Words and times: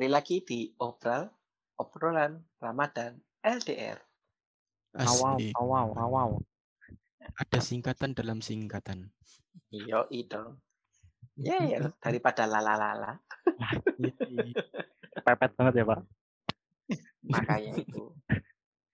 Kembali 0.00 0.16
lagi 0.16 0.40
di 0.40 0.64
obrol 0.80 1.28
obrolan 1.76 2.40
Ramadan 2.56 3.20
LDR. 3.44 4.00
Awal, 4.96 5.36
Asik. 5.36 5.52
awal, 5.60 5.92
awal. 5.92 6.30
Ada 7.36 7.60
singkatan 7.60 8.16
dalam 8.16 8.40
singkatan. 8.40 9.12
Yo 9.68 10.08
itu. 10.08 10.56
Ya, 11.36 11.60
ya 11.68 11.84
daripada 12.00 12.48
lala-lala. 12.48 13.20
Pepet 15.28 15.52
banget 15.60 15.74
ya, 15.76 15.84
Pak. 15.84 16.00
Makanya 17.20 17.72
itu. 17.76 18.16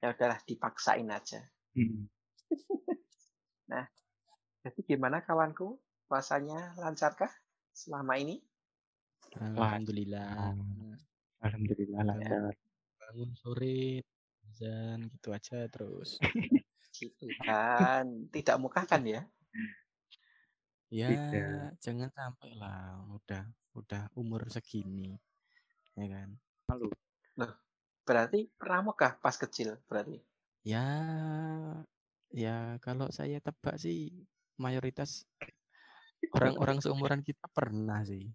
Ya 0.02 0.10
udahlah 0.10 0.42
dipaksain 0.42 1.06
aja. 1.06 1.38
Hmm. 1.78 2.10
Jadi 4.66 4.80
gimana 4.82 5.22
kawanku? 5.22 5.78
Puasanya 6.10 6.74
lancarkah 6.82 7.30
selama 7.70 8.18
ini? 8.18 8.42
Alhamdulillah. 9.40 10.56
Alhamdulillah 11.44 12.00
lancar. 12.02 12.52
Bangun 13.00 13.30
sore, 13.36 14.02
azan 14.48 15.12
gitu 15.12 15.28
aja 15.30 15.68
terus. 15.68 16.18
Gitu 16.96 17.28
kan. 17.44 18.28
Tidak 18.32 18.56
muka 18.56 18.88
kan 18.88 19.04
ya? 19.04 19.28
Ya, 20.88 21.12
Tidak. 21.12 21.76
jangan 21.82 22.08
sampai 22.14 22.56
lah. 22.56 23.04
Udah, 23.12 23.44
udah 23.76 24.08
umur 24.16 24.48
segini, 24.48 25.12
ya 25.92 26.06
kan? 26.08 26.32
Malu. 26.72 26.88
Berarti 28.06 28.46
pernah 28.54 28.86
mukah 28.86 29.18
pas 29.18 29.34
kecil 29.34 29.82
berarti? 29.90 30.22
Ya, 30.62 30.86
ya 32.30 32.78
kalau 32.78 33.10
saya 33.10 33.42
tebak 33.42 33.82
sih 33.82 34.14
mayoritas 34.62 35.26
orang-orang 36.30 36.78
seumuran 36.78 37.26
kita 37.26 37.50
pernah 37.50 38.06
sih. 38.06 38.30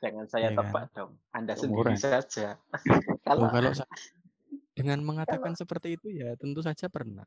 Jangan 0.00 0.26
saya 0.26 0.48
Iya 0.48 0.56
kan? 0.56 0.64
tebak 0.64 0.84
dong. 0.92 1.12
Anda 1.30 1.52
Umuran. 1.60 1.94
sendiri 1.94 2.24
saja. 2.24 2.48
Oh, 3.30 3.36
Kalau 3.36 3.46
kalau 3.52 3.72
sa- 3.72 3.86
dengan 4.78 5.04
mengatakan 5.04 5.52
seperti 5.52 5.94
itu 5.94 6.08
ya 6.10 6.32
tentu 6.34 6.64
saja 6.64 6.88
pernah. 6.88 7.22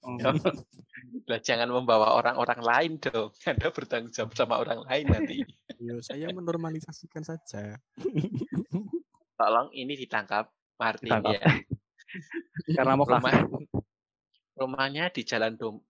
Oh, 0.00 0.16
Lah, 1.30 1.40
jangan 1.40 1.68
membawa 1.68 2.16
orang-orang 2.16 2.60
lain 2.60 2.92
dong. 2.98 3.32
Anda 3.44 3.68
bertanggung 3.68 4.10
jawab 4.10 4.32
sama 4.34 4.56
orang 4.58 4.84
lain 4.84 5.06
nanti. 5.08 5.40
Yo, 5.78 6.00
saya 6.00 6.28
menormalisasikan 6.28 7.24
saja. 7.24 7.76
Tolong 9.34 9.68
ini 9.72 9.96
ditangkap 9.96 10.48
Martin 10.76 11.08
Ditangkap. 11.08 11.32
ya. 11.32 11.40
Karena 12.72 12.94
mau 12.94 13.04
Rumah, 13.04 13.32
rumahnya 14.54 15.08
di 15.10 15.24
Jalan 15.24 15.56
Dom 15.56 15.80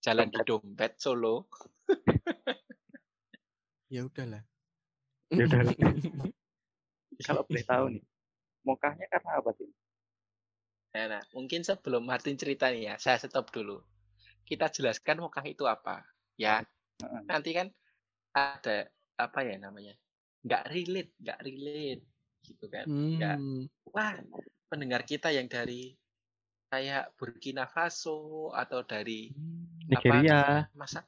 Jalan 0.00 0.28
di 0.28 0.40
Dompet 0.42 0.98
Solo. 0.98 1.46
Ya 3.86 4.02
udahlah. 4.02 4.42
Ya 5.38 5.44
udah. 5.46 5.62
kalau 7.26 7.42
boleh 7.46 7.64
tahu 7.70 7.84
nih, 7.94 8.04
mukanya 8.66 9.06
karena 9.12 9.30
apa 9.40 9.50
sih? 9.58 9.68
Nah, 10.94 11.06
nah, 11.12 11.22
mungkin 11.36 11.62
sebelum 11.62 12.02
Martin 12.10 12.34
cerita 12.42 12.66
nih 12.74 12.82
ya, 12.90 12.94
saya 13.04 13.18
stop 13.22 13.46
dulu. 13.54 13.78
Kita 14.48 14.66
jelaskan 14.76 15.22
mukah 15.24 15.44
itu 15.46 15.64
apa. 15.66 16.02
Ya, 16.38 16.54
Heeh. 17.02 17.24
nanti 17.30 17.50
kan 17.58 17.68
ada 18.34 18.90
apa 19.18 19.40
ya 19.48 19.56
namanya? 19.60 19.94
Nggak 20.46 20.64
relate, 20.74 21.12
nggak 21.22 21.40
relate 21.46 22.04
gitu 22.48 22.66
kan. 22.74 22.88
Nggak, 23.16 23.38
Hmm, 23.40 23.66
wah, 23.94 24.14
pendengar 24.70 25.02
kita 25.06 25.30
yang 25.34 25.46
dari 25.50 25.94
kayak 26.72 27.14
Burkina 27.18 27.66
Faso 27.70 28.50
atau 28.54 28.80
dari 28.86 29.30
Nigeria. 29.90 30.38
apa, 30.38 30.70
masa 30.74 31.02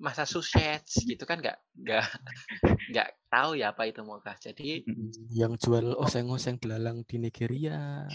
masa 0.00 0.24
Massachusetts 0.24 1.04
gitu 1.04 1.28
kan 1.28 1.44
nggak 1.44 1.60
nggak 1.76 2.04
nggak 2.90 3.08
tahu 3.28 3.60
ya 3.60 3.76
apa 3.76 3.84
itu 3.84 4.00
mukah. 4.00 4.34
Jadi 4.40 4.82
yang 5.28 5.60
jual 5.60 5.92
oseng-oseng 6.00 6.56
belalang 6.56 7.04
di 7.04 7.20
Nigeria. 7.20 8.08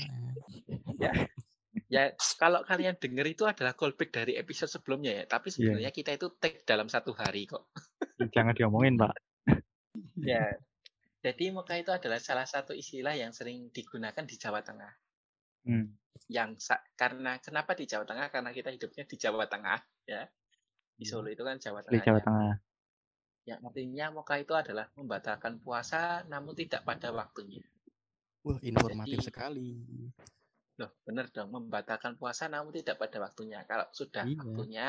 ya 1.85 2.11
kalau 2.41 2.65
kalian 2.65 2.97
denger 2.97 3.25
itu 3.29 3.43
adalah 3.45 3.77
callback 3.77 4.09
dari 4.09 4.33
episode 4.35 4.73
sebelumnya 4.73 5.23
ya. 5.23 5.25
Tapi 5.29 5.53
sebenarnya 5.53 5.93
kita 5.93 6.17
itu 6.17 6.33
take 6.41 6.65
dalam 6.65 6.89
satu 6.89 7.13
hari 7.13 7.45
kok. 7.45 7.69
Jangan 8.35 8.57
diomongin, 8.57 8.97
Pak. 8.97 9.13
Ya. 10.19 10.59
Jadi 11.23 11.55
mukah 11.55 11.79
itu 11.79 11.89
adalah 11.93 12.19
salah 12.19 12.43
satu 12.43 12.75
istilah 12.75 13.15
yang 13.15 13.31
sering 13.31 13.71
digunakan 13.71 14.25
di 14.25 14.35
Jawa 14.35 14.59
Tengah. 14.59 14.91
Hmm. 15.65 15.93
Yang 16.27 16.67
karena 16.97 17.37
kenapa 17.39 17.77
di 17.77 17.85
Jawa 17.87 18.03
Tengah? 18.03 18.27
Karena 18.33 18.51
kita 18.51 18.73
hidupnya 18.73 19.05
di 19.07 19.15
Jawa 19.15 19.45
Tengah 19.47 19.79
ya. 20.09 20.27
Di 20.95 21.05
Solo 21.05 21.27
itu 21.27 21.43
kan 21.43 21.59
Jawa 21.59 21.83
Di 21.83 21.99
Tengah. 21.99 22.03
Jawa 22.03 22.19
ya. 22.19 22.23
Tengah. 22.23 22.53
Yang 23.45 23.59
artinya 23.61 24.05
mukah 24.09 24.37
itu 24.41 24.53
adalah 24.55 24.85
membatalkan 24.97 25.61
puasa 25.61 26.23
namun 26.25 26.55
tidak 26.57 26.81
pada 26.81 27.13
waktunya. 27.13 27.61
Wah, 28.41 28.57
informatif 28.61 29.21
Jadi- 29.21 29.27
sekali. 29.27 29.67
Loh, 30.75 30.91
bener 31.07 31.31
dong, 31.31 31.55
membatalkan 31.55 32.19
puasa 32.19 32.51
namun 32.51 32.75
tidak 32.75 32.99
pada 32.99 33.21
waktunya. 33.23 33.63
Kalau 33.63 33.87
sudah 33.95 34.27
Iya. 34.27 34.35
waktunya, 34.43 34.87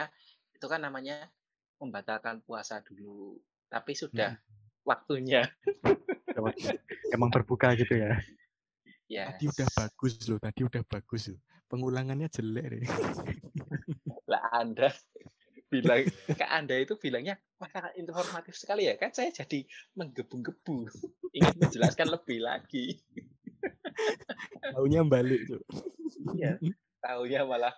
itu 0.50 0.66
kan 0.66 0.82
namanya 0.82 1.30
membatalkan 1.78 2.42
puasa 2.42 2.82
dulu. 2.82 3.38
Tapi 3.70 3.92
sudah 3.94 4.34
waktunya, 4.82 5.46
Emang 7.14 7.30
berbuka 7.30 7.72
gitu 7.78 7.96
ya. 7.96 8.18
ya. 9.06 9.30
Tadi 9.38 9.46
udah 9.46 9.68
bagus 9.72 10.14
loh, 10.26 10.38
tadi 10.42 10.60
udah 10.66 10.82
bagus 10.84 11.22
loh. 11.30 11.40
Pengulangannya 11.66 12.28
jelek 12.28 12.66
deh. 12.66 12.84
Lah 14.26 14.42
Anda 14.52 14.90
bilang, 15.68 16.06
ke 16.40 16.46
Anda 16.46 16.78
itu 16.80 16.98
bilangnya, 16.98 17.38
wah 17.58 17.70
sangat 17.70 17.98
informatif 17.98 18.54
sekali 18.56 18.86
ya. 18.88 18.94
Kan 18.98 19.12
saya 19.12 19.30
jadi 19.34 19.66
menggebu-gebu. 19.98 20.90
Ingin 21.34 21.56
menjelaskan 21.58 22.08
lebih 22.10 22.42
lagi. 22.42 22.96
Taunya 24.74 25.02
balik 25.06 25.46
tuh. 25.48 25.62
Iya. 26.34 26.58
Taunya 27.04 27.46
malah 27.46 27.74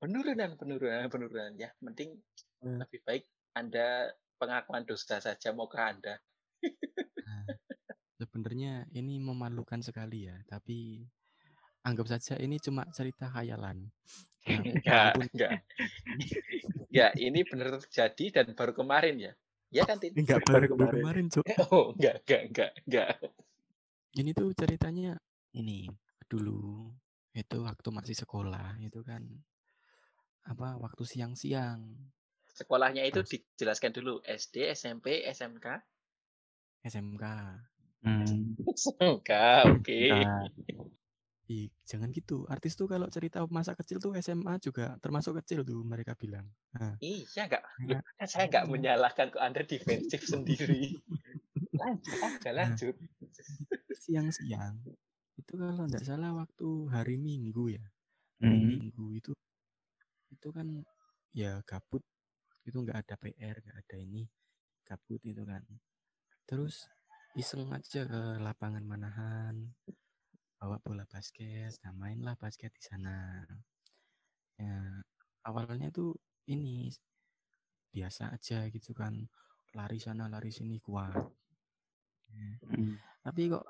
penurunan, 0.00 0.56
penurunan, 0.56 1.06
penurunan. 1.08 1.52
Ya, 1.56 1.72
penting 1.80 2.20
Hmm. 2.62 2.78
lebih 2.78 3.02
baik 3.02 3.26
Anda 3.58 4.14
pengakuan 4.38 4.86
dosa 4.86 5.18
saja 5.18 5.50
mau 5.50 5.66
ke 5.66 5.82
Anda. 5.82 6.14
Nah, 7.26 7.42
sebenarnya 8.22 8.86
ini 8.94 9.18
memalukan 9.18 9.82
sekali 9.82 10.30
ya, 10.30 10.38
tapi 10.46 11.02
anggap 11.82 12.06
saja 12.10 12.38
ini 12.38 12.58
cuma 12.62 12.86
cerita 12.94 13.28
khayalan. 13.30 13.90
Enggak, 14.46 15.12
enggak. 15.34 15.52
Ya, 16.90 17.10
ini 17.26 17.42
benar 17.46 17.78
terjadi 17.82 18.42
dan 18.42 18.46
baru 18.54 18.72
kemarin 18.74 19.18
ya. 19.18 19.32
Ya 19.72 19.82
kan, 19.88 19.96
Tin? 19.96 20.12
enggak 20.14 20.44
baru 20.44 20.68
baru, 20.68 20.68
kemarin. 20.76 21.02
kemarin, 21.02 21.24
Cuk. 21.32 21.44
Oh, 21.72 21.96
enggak, 21.96 22.16
enggak, 22.26 22.42
enggak, 22.50 22.70
enggak. 22.86 23.10
Ini 24.12 24.30
tuh 24.36 24.52
ceritanya 24.52 25.16
ini 25.56 25.88
dulu 26.28 26.92
itu 27.32 27.56
waktu 27.64 27.88
masih 27.88 28.16
sekolah 28.16 28.76
itu 28.84 29.00
kan 29.00 29.24
apa 30.44 30.76
waktu 30.76 31.00
siang-siang 31.08 31.80
Sekolahnya 32.52 33.08
itu 33.08 33.24
Terus. 33.24 33.32
dijelaskan 33.32 33.92
dulu. 33.96 34.20
SD, 34.28 34.76
SMP, 34.76 35.24
SMK. 35.24 35.66
SMK. 36.84 37.24
Hmm. 38.04 38.52
SMK, 38.68 39.30
oke. 39.72 40.00
Nah, 40.12 40.52
Ih, 41.52 41.68
jangan 41.84 42.08
gitu. 42.16 42.48
Artis 42.48 42.72
tuh 42.72 42.88
kalau 42.88 43.04
cerita 43.12 43.44
masa 43.52 43.76
kecil 43.76 44.00
tuh 44.00 44.16
SMA 44.16 44.56
juga 44.56 44.96
termasuk 45.04 45.36
kecil 45.44 45.60
tuh 45.68 45.84
mereka 45.84 46.16
bilang. 46.16 46.48
Nah, 46.72 46.96
Iya, 47.04 47.44
enggak. 47.44 47.62
Kan 48.18 48.28
saya 48.28 48.48
enggak 48.48 48.64
menyalahkan 48.72 49.26
kok 49.28 49.42
Anda 49.42 49.60
defensif 49.68 50.24
sendiri. 50.24 50.96
Lanjut 51.80 52.18
aja, 52.20 52.50
lanjut. 52.52 52.94
siang-siang 53.96 54.76
itu 55.40 55.52
kalau 55.56 55.88
nggak 55.88 56.04
salah 56.04 56.36
waktu 56.36 56.68
hari 56.92 57.16
Minggu 57.16 57.72
ya. 57.72 57.84
Hari 58.44 58.60
hmm. 58.60 58.68
Minggu 58.76 59.06
itu 59.16 59.32
itu 60.32 60.48
kan 60.52 60.68
ya 61.32 61.60
gabut 61.64 62.04
itu 62.68 62.76
nggak 62.76 62.98
ada 63.06 63.14
PR 63.16 63.56
nggak 63.62 63.78
ada 63.78 63.96
ini 63.96 64.28
gabut 64.84 65.22
itu 65.24 65.42
kan 65.46 65.62
terus 66.44 66.86
iseng 67.38 67.70
aja 67.72 68.04
ke 68.04 68.22
lapangan 68.42 68.84
manahan 68.84 69.72
bawa 70.62 70.78
bola 70.78 71.02
basket 71.10 71.74
nah 71.82 71.90
mainlah 71.90 72.38
basket 72.38 72.70
di 72.70 72.82
sana 72.86 73.42
ya 74.54 75.02
awalnya 75.42 75.90
tuh 75.90 76.14
ini 76.46 76.86
biasa 77.90 78.30
aja 78.30 78.70
gitu 78.70 78.94
kan 78.94 79.26
lari 79.74 79.98
sana 79.98 80.30
lari 80.30 80.54
sini 80.54 80.78
kuat 80.78 81.18
Ya, 82.32 82.48
Hmm. 82.64 82.96
tapi 83.20 83.52
kok 83.52 83.60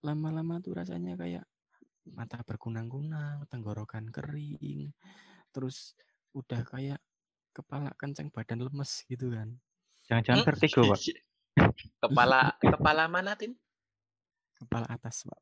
lama-lama 0.00 0.64
tuh 0.64 0.80
rasanya 0.80 1.12
kayak 1.12 1.44
mata 2.16 2.40
berkunang-kunang, 2.40 3.44
tenggorokan 3.52 4.08
kering, 4.08 4.96
terus 5.52 5.92
udah 6.32 6.64
kayak 6.64 7.04
kepala 7.52 7.92
kenceng 8.00 8.32
badan 8.32 8.64
lemes 8.64 9.04
gitu 9.04 9.28
kan. 9.28 9.60
Jangan-jangan 10.08 10.40
Hmm? 10.40 10.48
vertigo, 10.48 10.80
Pak. 10.88 11.00
Kepala 12.00 12.56
kepala 12.64 13.04
mana, 13.12 13.36
Tin? 13.36 13.52
Kepala 14.56 14.88
atas, 14.88 15.28
Pak. 15.28 15.40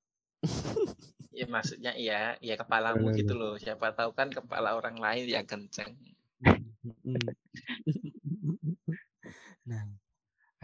Ya 1.30 1.46
maksudnya 1.46 1.92
iya, 1.94 2.34
ya 2.42 2.54
kepalamu 2.60 3.12
gitu 3.14 3.32
loh. 3.38 3.54
Siapa 3.60 3.94
tahu 3.94 4.10
kan 4.18 4.28
kepala 4.32 4.74
orang 4.78 4.96
lain 4.98 5.26
yang 5.28 5.46
kenceng. 5.46 5.92
Nah, 9.70 9.84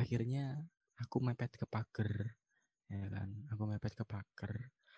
akhirnya 0.00 0.56
aku 0.98 1.20
mepet 1.20 1.52
ke 1.60 1.66
pagar 1.68 2.08
ya 2.88 3.04
kan 3.12 3.28
aku 3.52 3.62
mepet 3.68 3.92
ke 3.98 4.04
pagar 4.08 4.52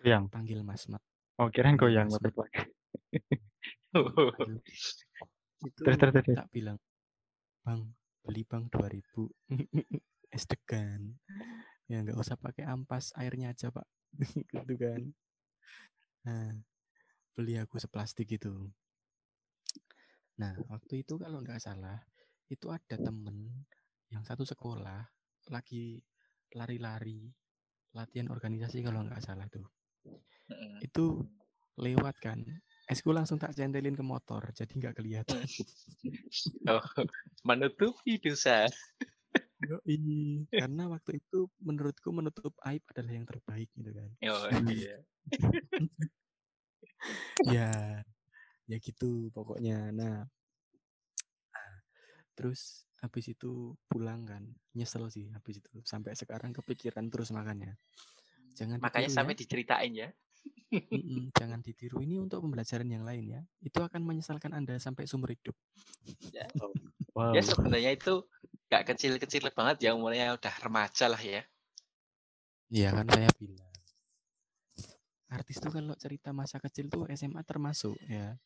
Yang. 0.06 0.24
panggil 0.30 0.60
mas 0.62 0.86
mat 0.92 1.02
Oh, 1.38 1.48
kirain 1.50 1.74
Panggil 1.78 1.98
goyang 1.98 2.08
Mas 2.10 2.14
mepet 2.18 2.34
Mat. 2.38 2.38
pagar. 2.38 2.66
Itu 5.66 5.80
Terus, 5.82 5.96
terus, 5.98 6.12
terus. 6.14 6.38
tak 6.38 6.48
bilang 6.54 6.78
bang 7.66 7.82
beli 8.22 8.42
bang 8.46 8.64
2000 8.70 9.26
es 10.36 10.44
degan 10.46 11.18
ya 11.90 11.98
nggak 12.04 12.18
usah 12.20 12.36
pakai 12.38 12.62
ampas 12.68 13.10
airnya 13.18 13.50
aja 13.54 13.72
pak 13.74 13.86
gitu 14.54 14.74
kan. 14.78 15.00
Nah 16.26 16.52
beli 17.34 17.54
aku 17.60 17.78
seplastik 17.78 18.28
itu. 18.34 18.52
Nah 20.38 20.54
waktu 20.70 21.06
itu 21.06 21.18
kalau 21.18 21.42
nggak 21.42 21.62
salah 21.62 21.98
itu 22.48 22.66
ada 22.72 22.96
temen 22.96 23.66
yang 24.08 24.24
satu 24.24 24.42
sekolah 24.42 25.04
lagi 25.52 26.00
lari-lari 26.56 27.28
latihan 27.92 28.32
organisasi 28.32 28.80
kalau 28.80 29.04
nggak 29.04 29.20
salah 29.24 29.46
tuh. 29.52 29.66
Itu 30.80 31.24
lewat 31.78 32.16
kan. 32.20 32.40
Esku 32.88 33.12
langsung 33.12 33.36
tak 33.36 33.52
centelin 33.52 33.92
ke 33.92 34.04
motor 34.04 34.40
jadi 34.52 34.72
nggak 34.72 34.96
kelihatan. 34.96 35.44
Oh, 36.68 36.84
menutupi 37.48 38.20
dosa. 38.20 38.68
Yoi. 39.58 40.46
karena 40.54 40.86
waktu 40.86 41.18
itu 41.18 41.50
menurutku 41.58 42.14
menutup 42.14 42.54
aib 42.62 42.82
adalah 42.94 43.10
yang 43.10 43.26
terbaik 43.26 43.66
gitu 43.74 43.90
kan 43.90 44.10
Oh, 44.22 44.46
iya. 44.70 45.02
ya 47.58 48.02
ya 48.70 48.76
gitu 48.78 49.34
pokoknya 49.34 49.90
nah 49.90 50.30
ah, 51.54 51.76
terus 52.38 52.86
habis 53.02 53.34
itu 53.34 53.74
pulang 53.90 54.22
kan 54.26 54.46
nyesel 54.78 55.10
sih 55.10 55.26
habis 55.34 55.58
itu 55.58 55.82
sampai 55.82 56.14
sekarang 56.14 56.54
kepikiran 56.54 57.10
terus 57.10 57.34
makanya 57.34 57.74
jangan 58.54 58.78
Makanya 58.78 59.10
sampai 59.10 59.34
ya. 59.34 59.38
diceritain 59.38 59.92
ya. 59.94 60.08
Mm-mm, 60.70 61.34
jangan 61.34 61.58
ditiru 61.64 61.98
ini 62.04 62.22
untuk 62.22 62.46
pembelajaran 62.46 62.86
yang 62.86 63.02
lain 63.02 63.24
ya 63.26 63.40
itu 63.64 63.78
akan 63.82 64.06
menyesalkan 64.06 64.54
anda 64.54 64.78
sampai 64.78 65.10
seumur 65.10 65.34
hidup 65.34 65.56
Wow. 67.18 67.34
Ya 67.34 67.42
sebenarnya 67.42 67.98
itu 67.98 68.22
nggak 68.68 68.84
kecil-kecil 68.94 69.48
banget 69.56 69.76
ya 69.88 69.96
umurnya 69.96 70.36
udah 70.36 70.54
remaja 70.60 71.08
lah 71.08 71.20
ya. 71.20 71.42
Iya 72.68 72.92
kan 72.92 73.08
saya 73.08 73.32
bilang 73.40 73.72
artis 75.28 75.60
tuh 75.60 75.72
kalau 75.72 75.92
cerita 75.96 76.32
masa 76.32 76.56
kecil 76.60 76.88
tuh 76.88 77.04
SMA 77.12 77.44
termasuk 77.44 77.96
ya 78.08 78.36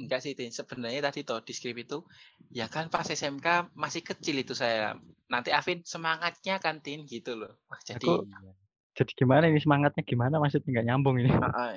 Enggak 0.00 0.24
sih, 0.24 0.32
Tin. 0.32 0.50
Sebenarnya 0.50 1.12
tadi 1.12 1.22
toh 1.22 1.38
di 1.44 1.52
skrip 1.52 1.76
itu, 1.76 2.02
ya 2.50 2.66
kan 2.72 2.88
pas 2.88 3.04
SMK 3.04 3.70
masih 3.76 4.02
kecil 4.02 4.40
itu 4.42 4.56
saya. 4.56 4.96
Nanti 5.28 5.52
Afin 5.52 5.84
semangatnya 5.84 6.56
kan, 6.58 6.80
Tin, 6.80 7.04
gitu 7.04 7.36
loh. 7.36 7.60
Wah, 7.68 7.78
jadi, 7.84 8.08
Aku- 8.08 8.26
Jadi 8.92 9.12
gimana 9.16 9.48
ini 9.48 9.56
semangatnya 9.56 10.04
gimana 10.04 10.36
maksudnya 10.36 10.68
nggak 10.68 10.86
nyambung 10.88 11.16
ini? 11.20 11.32
Ah, 11.32 11.48
ah. 11.52 11.72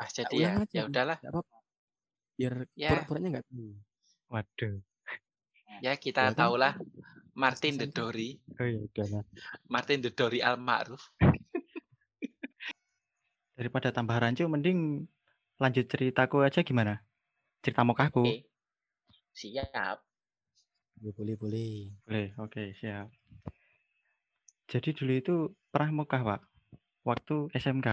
ah, 0.00 0.08
jadi 0.12 0.34
ya, 0.36 0.50
ya 0.68 0.82
Tin. 0.84 0.92
udahlah. 0.92 1.18
biar 2.40 2.54
Ya. 2.72 2.88
pura-puranya 2.88 3.28
nggak 3.36 3.46
Waduh. 4.32 4.80
Ya 5.80 5.96
kita 5.96 6.28
Ya 6.28 6.32
kan? 6.32 6.36
tahulah 6.36 6.74
Martin 7.32 7.80
the. 7.80 7.88
Dory, 7.88 8.36
Oh 8.60 8.66
iya 8.68 8.84
udah. 8.84 9.24
Martin 9.64 10.04
the 10.04 10.12
Dory 10.12 10.44
Al 10.44 10.60
Ma'ruf. 10.60 11.00
Daripada 13.56 13.88
tambah 13.88 14.16
rancu 14.16 14.44
mending 14.44 15.08
lanjut 15.56 15.88
ceritaku 15.88 16.44
aja 16.44 16.60
gimana? 16.60 17.00
Cerita 17.64 17.84
mokahku. 17.84 18.28
Oke. 18.28 18.44
Siap. 19.32 19.98
Ya, 21.00 21.10
boleh 21.16 21.36
boleh 21.40 21.96
Boleh, 22.04 22.28
oke, 22.36 22.76
siap. 22.76 23.08
Jadi 24.68 24.92
dulu 24.92 25.12
itu 25.16 25.34
pernah 25.72 26.04
mokah, 26.04 26.20
Pak. 26.20 26.40
Waktu 27.08 27.48
SMK. 27.56 27.88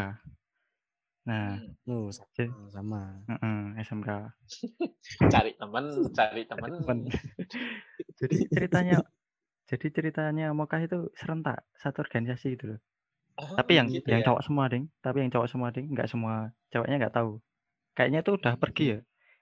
Nah, 1.27 1.59
Hmm, 1.59 1.91
oh 1.91 2.07
Oke. 2.07 2.45
sama, 2.47 2.71
sama. 2.71 3.01
heeh, 3.27 3.59
SMK. 3.83 4.09
Cari 5.33 5.51
temen, 5.59 5.85
cari 6.15 6.41
temen. 6.47 6.71
Temen. 6.71 6.99
Jadi 8.21 8.35
ceritanya 8.49 8.97
jadi 9.67 9.87
ceritanya 9.91 10.47
mokah 10.55 10.79
itu 10.79 11.11
serentak 11.19 11.67
satu 11.75 11.99
organisasi 11.99 12.55
gitu 12.55 12.65
loh. 12.71 12.79
Oh, 13.37 13.59
Tapi 13.59 13.75
yang 13.77 13.91
gitu 13.91 14.07
yang 14.07 14.23
ya. 14.23 14.27
cowok 14.31 14.41
semua, 14.47 14.65
Ding. 14.71 14.87
Tapi 15.03 15.17
yang 15.21 15.31
cowok 15.35 15.47
semua, 15.51 15.67
Ding. 15.75 15.91
Nggak 15.91 16.07
semua 16.09 16.55
ceweknya 16.71 16.95
nggak 17.03 17.15
tahu. 17.19 17.43
Kayaknya 17.93 18.19
tuh 18.23 18.33
udah 18.39 18.53
pergi 18.55 18.85
ya. 18.95 18.99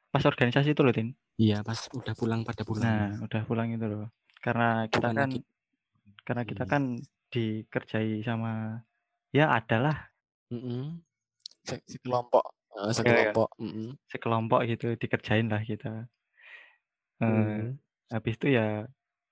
Pas 0.09 0.23
organisasi 0.25 0.73
itu 0.73 0.81
loh, 0.81 0.93
Tin. 0.95 1.13
iya 1.37 1.61
pas 1.61 1.77
udah 1.93 2.13
pulang 2.17 2.41
pada 2.41 2.63
pulang 2.65 2.81
Nah, 2.83 3.07
udah 3.21 3.41
pulang 3.45 3.67
itu 3.69 3.85
loh. 3.85 4.09
Karena 4.41 4.89
kita 4.89 5.13
Bukannya 5.13 5.19
kan 5.21 5.29
ki- 5.29 5.47
karena 6.25 6.43
kita 6.49 6.63
Iya. 6.65 6.71
kan 6.73 6.83
dikerjai 7.29 8.11
sama 8.25 8.81
ya 9.35 9.45
adalah 9.53 10.09
Mm-mm. 10.49 11.04
Se- 11.65 11.85
sekelompok 11.89 12.45
Eh, 12.75 12.91
iya. 12.91 12.93
sekelompok 12.93 13.49
Mm-mm. 13.57 13.89
sekelompok 14.11 14.61
gitu 14.67 14.87
dikerjain 14.99 15.47
lah 15.49 15.63
kita. 15.63 16.05
Eh, 17.23 17.25
Mm. 17.25 17.79
habis 18.11 18.35
itu 18.35 18.47
ya 18.51 18.85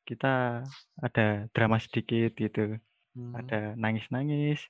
kita 0.08 0.64
ada 0.98 1.48
drama 1.52 1.78
sedikit 1.78 2.32
gitu, 2.34 2.80
Mm. 3.14 3.34
ada 3.36 3.60
nangis-nangis. 3.78 4.66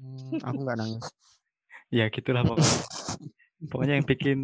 Mm, 0.00 0.42
aku 0.42 0.58
nggak 0.64 0.78
nangis 0.80 1.04
ya 1.98 2.08
gitulah 2.10 2.42
pokoknya. 2.42 2.80
Pokoknya 3.68 3.94
yang 4.00 4.06
bikin 4.08 4.38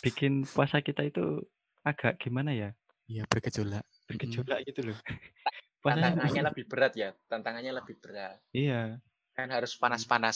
bikin 0.00 0.32
puasa 0.48 0.80
kita 0.80 1.04
itu 1.04 1.44
agak 1.84 2.16
gimana 2.20 2.56
ya? 2.56 2.70
iya 3.10 3.26
bergejolak 3.26 3.82
Mm-mm. 3.82 4.06
Bergejolak 4.08 4.58
gitu 4.66 4.80
loh. 4.90 4.98
Puasanya 5.82 6.12
Tantangannya 6.12 6.42
lebih 6.52 6.64
berat 6.68 6.92
ya. 6.96 7.10
Tantangannya 7.28 7.72
lebih 7.72 7.96
berat. 8.00 8.36
iya, 8.52 9.00
Kan 9.36 9.48
harus 9.54 9.72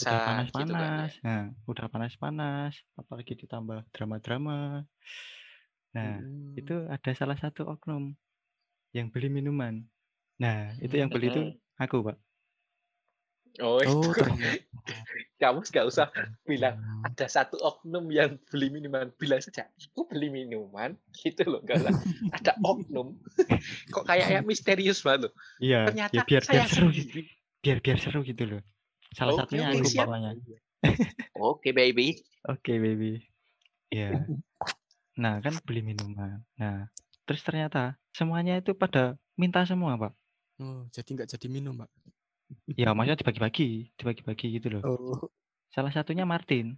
udah 0.02 0.18
panas-panasan 0.24 0.46
gitu 0.58 0.72
kan 0.80 0.92
ya. 0.98 1.06
panas-panas. 1.06 1.12
Nah, 1.26 1.40
udah 1.70 1.86
panas-panas, 1.92 2.72
apalagi 3.00 3.32
ditambah 3.40 3.78
drama-drama. 3.94 4.84
Nah, 5.96 6.12
Mm-mm. 6.20 6.58
itu 6.60 6.74
ada 6.94 7.10
salah 7.18 7.38
satu 7.38 7.62
oknum 7.72 8.14
yang 8.96 9.08
beli 9.12 9.28
minuman. 9.30 9.74
Nah, 10.42 10.74
itu 10.84 10.94
yang 11.00 11.10
beli 11.12 11.26
itu 11.32 11.42
aku, 11.78 11.96
Pak. 12.06 12.16
Oh, 13.62 13.78
itu 13.78 13.94
oh 13.94 14.10
ternyata 14.10 14.58
kamu 15.42 15.58
nggak 15.62 15.86
usah 15.86 16.06
bilang 16.42 16.74
ada 17.06 17.26
satu 17.30 17.56
oknum 17.62 18.10
yang 18.10 18.34
beli 18.50 18.66
minuman 18.72 19.14
bilang 19.14 19.38
saja 19.38 19.70
aku 19.78 20.10
beli 20.10 20.26
minuman 20.32 20.98
gitu 21.14 21.46
loh 21.46 21.60
enggak 21.62 21.80
lah 21.86 21.94
ada 22.34 22.58
oknum 22.66 23.14
kok 23.94 24.04
kayaknya 24.10 24.42
misterius 24.42 25.06
banget 25.06 25.30
loh 25.30 25.32
Iya, 25.64 25.78
ternyata 25.86 26.18
ya 26.18 26.20
biar 26.28 26.42
saya 26.42 26.64
biar 26.64 26.64
seru 26.70 26.86
gitu. 26.98 27.18
Biar 27.62 27.78
biar 27.84 27.98
seru 28.04 28.18
gitu 28.30 28.42
loh. 28.50 28.60
Salah 29.14 29.38
Oke, 29.38 29.40
satunya 29.46 29.70
aku 29.70 29.86
siap. 29.86 30.10
pokoknya. 30.10 30.30
oke 31.38 31.70
baby 31.72 32.18
Oke, 32.44 32.76
baby. 32.76 33.24
Iya. 33.88 34.28
Nah, 35.16 35.40
kan 35.40 35.56
beli 35.64 35.80
minuman. 35.80 36.44
Nah, 36.60 36.92
terus 37.24 37.40
ternyata 37.40 37.96
semuanya 38.12 38.60
itu 38.60 38.76
pada 38.76 39.16
minta 39.38 39.64
semua, 39.64 39.96
Pak. 39.96 40.12
oh 40.60 40.86
jadi 40.94 41.08
nggak 41.18 41.28
jadi 41.34 41.46
minum 41.50 41.82
pak 41.82 41.90
Ya, 42.76 42.94
maksudnya 42.94 43.18
dibagi-bagi, 43.18 43.90
dibagi-bagi 43.96 44.46
gitu 44.60 44.78
loh. 44.78 44.82
oh 44.84 45.24
Salah 45.72 45.90
satunya 45.90 46.28
Martin. 46.28 46.76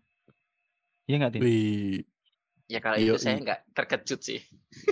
Iya 1.11 1.19
nggak, 1.19 1.33
Tin? 1.35 1.43
wih 1.43 2.07
ya 2.67 2.83
kalau 2.83 2.99
Yoi. 2.99 3.15
itu 3.15 3.19
saya 3.23 3.39
nggak 3.39 3.61
terkejut 3.75 4.21
sih 4.27 4.41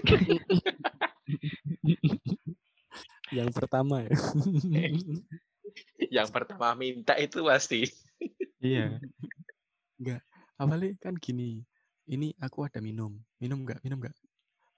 yang 3.34 3.50
pertama 3.50 4.06
ya 4.06 4.14
yang 6.14 6.30
pertama 6.30 6.78
minta 6.78 7.18
itu 7.18 7.42
pasti 7.42 7.90
Iya. 8.62 9.02
awalnya 10.56 10.94
kan 11.02 11.18
gini 11.18 11.66
ini 12.06 12.30
aku 12.38 12.62
ada 12.62 12.78
minum 12.78 13.11
minum 13.37 13.61
nggak 13.61 13.83
minum 13.83 13.99
nggak 13.99 14.14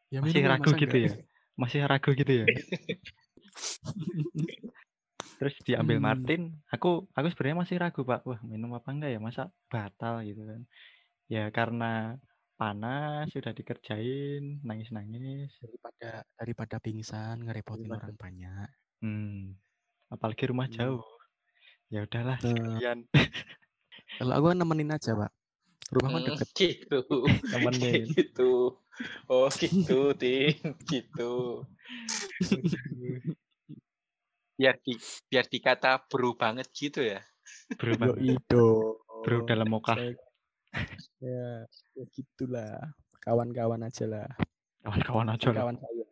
ya 0.09 0.25
Masih 0.25 0.41
minum 0.41 0.51
ragu 0.51 0.71
gitu 0.73 0.97
nggak? 0.97 1.07
ya? 1.07 1.13
Masih 1.57 1.79
ragu 1.85 2.11
gitu 2.13 2.33
ya? 2.33 2.47
Terus 5.37 5.55
diambil 5.65 6.01
Hmm. 6.01 6.07
Martin, 6.07 6.43
aku 6.69 7.05
aku 7.13 7.27
sebenarnya 7.29 7.59
masih 7.61 7.77
ragu, 7.77 8.01
Pak. 8.03 8.25
Wah, 8.25 8.41
minum 8.43 8.73
apa 8.73 8.89
enggak 8.89 9.11
ya? 9.13 9.21
Masa 9.21 9.43
batal 9.69 10.25
gitu 10.25 10.41
kan. 10.43 10.61
Ya 11.29 11.49
karena 11.51 12.17
panas, 12.57 13.29
sudah 13.29 13.53
dikerjain, 13.53 14.65
nangis-nangis. 14.65 15.53
daripada 15.61 16.11
daripada 16.35 16.77
pingsan 16.79 17.45
ngerepotin 17.45 17.85
Daripada- 17.85 18.09
orang 18.09 18.17
banyak 18.17 18.69
Hmm. 18.97 19.53
Apalagi 20.09 20.45
rumah 20.49 20.69
Hmm. 20.69 20.77
jauh. 20.77 21.05
Ya 21.87 22.03
udahlah, 22.03 22.37
Nah. 22.43 22.51
sekalian. 22.51 22.99
kalau 24.17 24.33
aku 24.33 24.47
kan 24.51 24.59
nemenin 24.59 24.91
aja 24.91 25.13
pak 25.13 25.31
rumah 25.93 26.09
kan 26.09 26.21
Hmm, 26.25 26.29
deket 26.35 26.49
gitu 26.57 26.99
Temenin. 27.53 28.05
gitu 28.17 28.81
oh 29.29 29.49
gitu 29.53 30.17
ting 30.17 30.57
gitu 30.89 31.63
biar 34.57 34.81
di 34.81 34.97
biar 35.29 35.45
dikata 35.47 36.01
bro 36.09 36.33
banget 36.33 36.73
gitu 36.73 37.05
ya 37.05 37.21
Bro, 37.77 37.93
banget. 38.01 38.41
ido 38.41 38.99
Bro 39.23 39.45
dalam. 39.45 39.69
Saya- 39.85 40.17
ya, 41.21 41.69
ya 41.93 42.05
gitulah 42.11 42.97
kawan-kawan 43.21 43.85
aja 43.85 44.09
lah 44.09 44.27
Kawan-kawan 44.81 45.29
aja 45.29 45.49
lah. 45.53 45.61
kawan 45.61 45.77
saya 45.77 46.05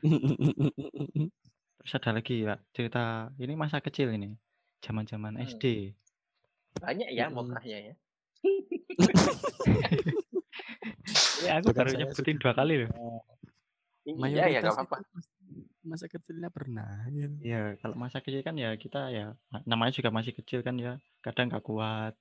Terus 1.80 1.92
ada 1.96 2.10
lagi 2.14 2.44
Pak, 2.44 2.58
cerita 2.76 3.32
ini 3.40 3.56
masa 3.56 3.80
kecil 3.80 4.12
ini. 4.12 4.36
Zaman-zaman 4.80 5.36
Hmm. 5.36 5.44
SD. 5.46 5.94
Banyak 6.80 7.08
ya 7.12 7.28
Mm-mm. 7.28 7.36
mokahnya 7.36 7.78
ya. 7.92 7.94
Ya 11.40 11.56
aku 11.58 11.72
baru 11.72 11.90
nyebutin 11.96 12.36
sudah 12.36 12.42
dua 12.42 12.52
kali 12.52 12.74
loh. 12.84 12.90
Iya 14.04 14.44
ya 14.48 14.60
itu 14.60 14.68
apa-apa. 14.70 15.02
masa 15.80 16.06
kecilnya 16.06 16.52
pernah 16.52 17.08
ya. 17.08 17.28
Ya 17.40 17.62
kalau 17.80 17.96
masa 17.96 18.20
kecil 18.20 18.44
kan 18.44 18.54
ya 18.54 18.76
kita 18.76 19.08
ya 19.08 19.32
namanya 19.64 19.96
juga 19.96 20.12
masih 20.12 20.36
kecil 20.36 20.60
kan 20.60 20.76
ya. 20.76 21.00
Kadang 21.24 21.48
nggak 21.48 21.64
kuat. 21.64 22.14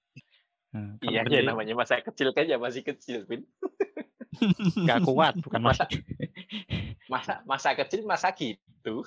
Nah, 0.71 0.95
Iya 1.03 1.27
ya 1.27 1.41
namanya 1.43 1.75
masa 1.75 1.99
kecil 1.99 2.31
kan 2.31 2.45
ya 2.47 2.55
masih 2.61 2.85
kecil, 2.85 3.27
Vin. 3.27 3.43
nggak 4.87 4.99
kuat 5.03 5.35
bukan 5.43 5.61
masa. 5.61 5.85
Masa 7.09 7.41
masa 7.43 7.43
masa 7.43 7.69
kecil 7.75 8.05
masa 8.07 8.29
gitu. 8.31 9.03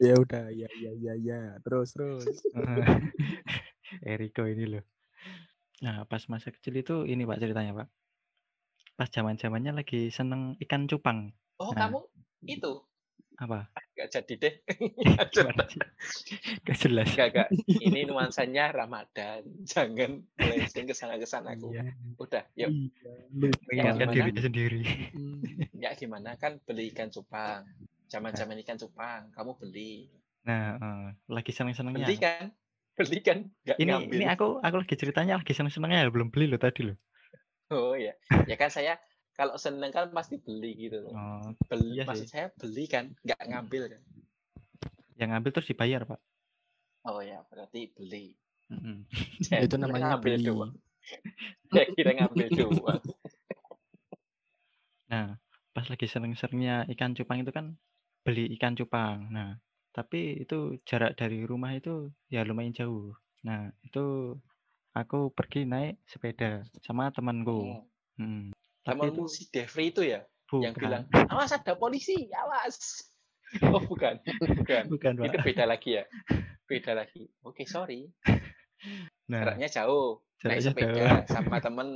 Ya 0.00 0.14
udah 0.16 0.48
ya 0.50 0.68
ya 0.78 0.92
ya 0.94 1.14
ya 1.14 1.40
terus 1.60 1.92
terus 1.92 2.24
Eriko 4.02 4.48
ini 4.48 4.64
loh. 4.68 4.84
Nah 5.82 6.06
pas 6.06 6.24
masa 6.26 6.48
kecil 6.48 6.80
itu 6.80 7.04
ini 7.04 7.22
Pak 7.22 7.38
ceritanya 7.38 7.72
Pak. 7.76 7.88
Pas 8.94 9.08
zaman 9.08 9.36
zamannya 9.36 9.72
lagi 9.74 10.08
seneng 10.08 10.56
ikan 10.60 10.84
cupang. 10.86 11.32
Oh, 11.58 11.70
Nah. 11.70 11.86
kamu 11.88 12.00
itu 12.44 12.72
Apa? 13.36 13.68
nggak 13.92 14.08
jadi 14.08 14.34
deh. 14.38 14.54
Gak 16.62 16.78
jelas. 16.80 17.08
Gak, 17.12 17.28
gak. 17.32 17.48
Ini 17.66 18.06
nuansanya 18.06 18.70
Ramadan. 18.70 19.42
Jangan 19.64 20.22
melenceng 20.36 20.86
ke 20.88 20.94
sana 20.94 21.16
ke 21.16 21.26
sana 21.26 21.54
aku. 21.54 21.72
iya 21.72 21.92
Udah, 22.16 22.44
yuk. 22.54 22.70
iya 22.70 23.50
Mengingatkan 23.68 24.08
gimana? 24.10 24.16
diri 24.28 24.40
sendiri. 24.40 24.80
Ya 25.74 25.90
gimana 25.94 26.34
kan 26.36 26.58
beli 26.62 26.90
ikan 26.90 27.10
cupang. 27.10 27.66
Zaman-zaman 28.12 28.60
ikan 28.60 28.76
cupang, 28.76 29.32
kamu 29.32 29.56
beli. 29.56 30.12
Nah, 30.44 30.76
eh, 30.76 31.06
lagi 31.32 31.48
seneng-senengnya. 31.48 32.04
Beli 32.04 32.16
kan? 32.20 32.44
Beli 33.00 33.18
kan? 33.24 33.38
Nggak 33.64 33.76
Ini 33.80 33.88
ngambil. 33.88 34.16
ini 34.20 34.24
aku 34.28 34.46
aku 34.60 34.76
lagi 34.84 34.94
ceritanya 35.00 35.40
lagi 35.40 35.56
seneng-senengnya 35.56 36.04
ya, 36.04 36.08
belum 36.12 36.28
beli 36.28 36.44
loh 36.52 36.60
tadi 36.60 36.92
loh. 36.92 36.96
Oh 37.72 37.96
ya. 37.96 38.12
Ya 38.44 38.60
kan 38.60 38.68
saya 38.68 39.00
kalau 39.32 39.56
seneng 39.56 39.88
kan 39.88 40.12
pasti 40.12 40.36
beli 40.36 40.76
gitu 40.76 41.00
loh. 41.08 41.16
Oh, 41.16 41.56
Beli, 41.72 41.96
iya 41.96 42.04
maksud 42.04 42.28
sih. 42.28 42.36
saya 42.36 42.52
beli 42.52 42.84
kan, 42.84 43.16
nggak 43.24 43.40
ngambil 43.48 43.96
kan. 43.96 44.02
yang 45.16 45.32
ngambil 45.32 45.56
terus 45.56 45.72
dibayar, 45.72 46.04
Pak. 46.04 46.20
Oh 47.08 47.24
ya, 47.24 47.40
berarti 47.48 47.88
beli. 47.96 48.36
Mm-mm. 48.68 49.08
Saya 49.48 49.64
itu 49.64 49.76
namanya 49.80 50.16
ngambil 50.16 50.36
beli 50.36 50.44
doang. 50.44 50.72
Saya 51.72 51.86
kira 51.96 52.10
ngambil 52.12 52.48
doang. 52.60 53.02
Nah, 55.08 55.36
pas 55.72 55.86
lagi 55.88 56.06
seneng-senengnya 56.08 56.84
ikan 56.92 57.16
cupang 57.16 57.40
itu 57.40 57.52
kan 57.56 57.72
beli 58.22 58.50
ikan 58.58 58.74
cupang. 58.78 59.30
Nah, 59.30 59.58
tapi 59.92 60.42
itu 60.42 60.78
jarak 60.88 61.18
dari 61.18 61.44
rumah 61.44 61.76
itu 61.76 62.10
ya 62.32 62.46
lumayan 62.46 62.72
jauh. 62.74 63.12
Nah, 63.44 63.68
itu 63.82 64.38
aku 64.94 65.34
pergi 65.34 65.66
naik 65.68 66.00
sepeda 66.08 66.62
sama 66.80 67.10
temanku. 67.12 67.60
Hmm. 67.60 67.82
Hmm. 68.20 68.44
Tapi 68.82 68.98
itu 68.98 69.14
Temanmu 69.14 69.24
si 69.30 69.42
Devri 69.48 69.94
itu 69.94 70.02
ya, 70.02 70.20
yang 70.50 70.74
bukan. 70.74 70.82
bilang, 70.82 71.02
awas 71.32 71.54
ada 71.54 71.74
polisi, 71.78 72.28
awas. 72.34 73.08
Oh 73.68 73.84
bukan, 73.84 74.16
bukan. 74.40 74.88
bukan, 74.88 75.12
Pak. 75.20 75.28
Itu 75.28 75.36
beda 75.44 75.64
lagi 75.68 76.00
ya. 76.00 76.08
Beda 76.64 76.96
lagi. 76.96 77.28
Oke, 77.44 77.68
sorry. 77.68 78.08
Nah, 79.30 79.46
Jaraknya 79.46 79.68
jauh. 79.70 80.18
Naik 80.42 80.58
jaraknya 80.58 80.64
sepeda 80.66 80.90
jauh. 80.98 81.22
sama 81.30 81.56
temen. 81.62 81.88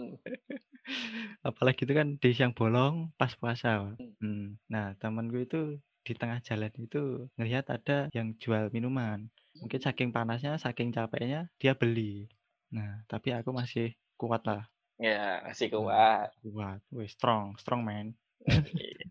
Apalagi 1.42 1.82
itu 1.82 1.92
kan 1.98 2.14
di 2.22 2.30
siang 2.30 2.54
bolong 2.54 3.10
pas 3.18 3.34
puasa. 3.34 3.90
Hmm. 3.98 4.14
Hmm. 4.22 4.46
Nah, 4.70 4.94
temanku 5.02 5.42
itu 5.42 5.82
di 6.06 6.12
tengah 6.20 6.38
jalan 6.48 6.72
itu 6.86 6.98
ngelihat 7.36 7.64
ada 7.76 7.96
yang 8.16 8.28
jual 8.42 8.64
minuman. 8.74 9.18
Mungkin 9.60 9.80
saking 9.86 10.10
panasnya, 10.16 10.52
saking 10.64 10.90
capeknya, 10.96 11.40
dia 11.60 11.72
beli. 11.80 12.28
Nah, 12.76 13.02
tapi 13.10 13.28
aku 13.38 13.50
masih 13.60 13.86
kuat 14.20 14.42
lah. 14.48 14.62
Ya, 14.96 15.44
masih 15.46 15.68
Hmm, 15.72 15.82
kuat. 15.84 16.28
Kuat. 16.42 16.80
Wih, 16.96 17.08
strong, 17.10 17.46
strong 17.62 17.80
man. 17.88 18.06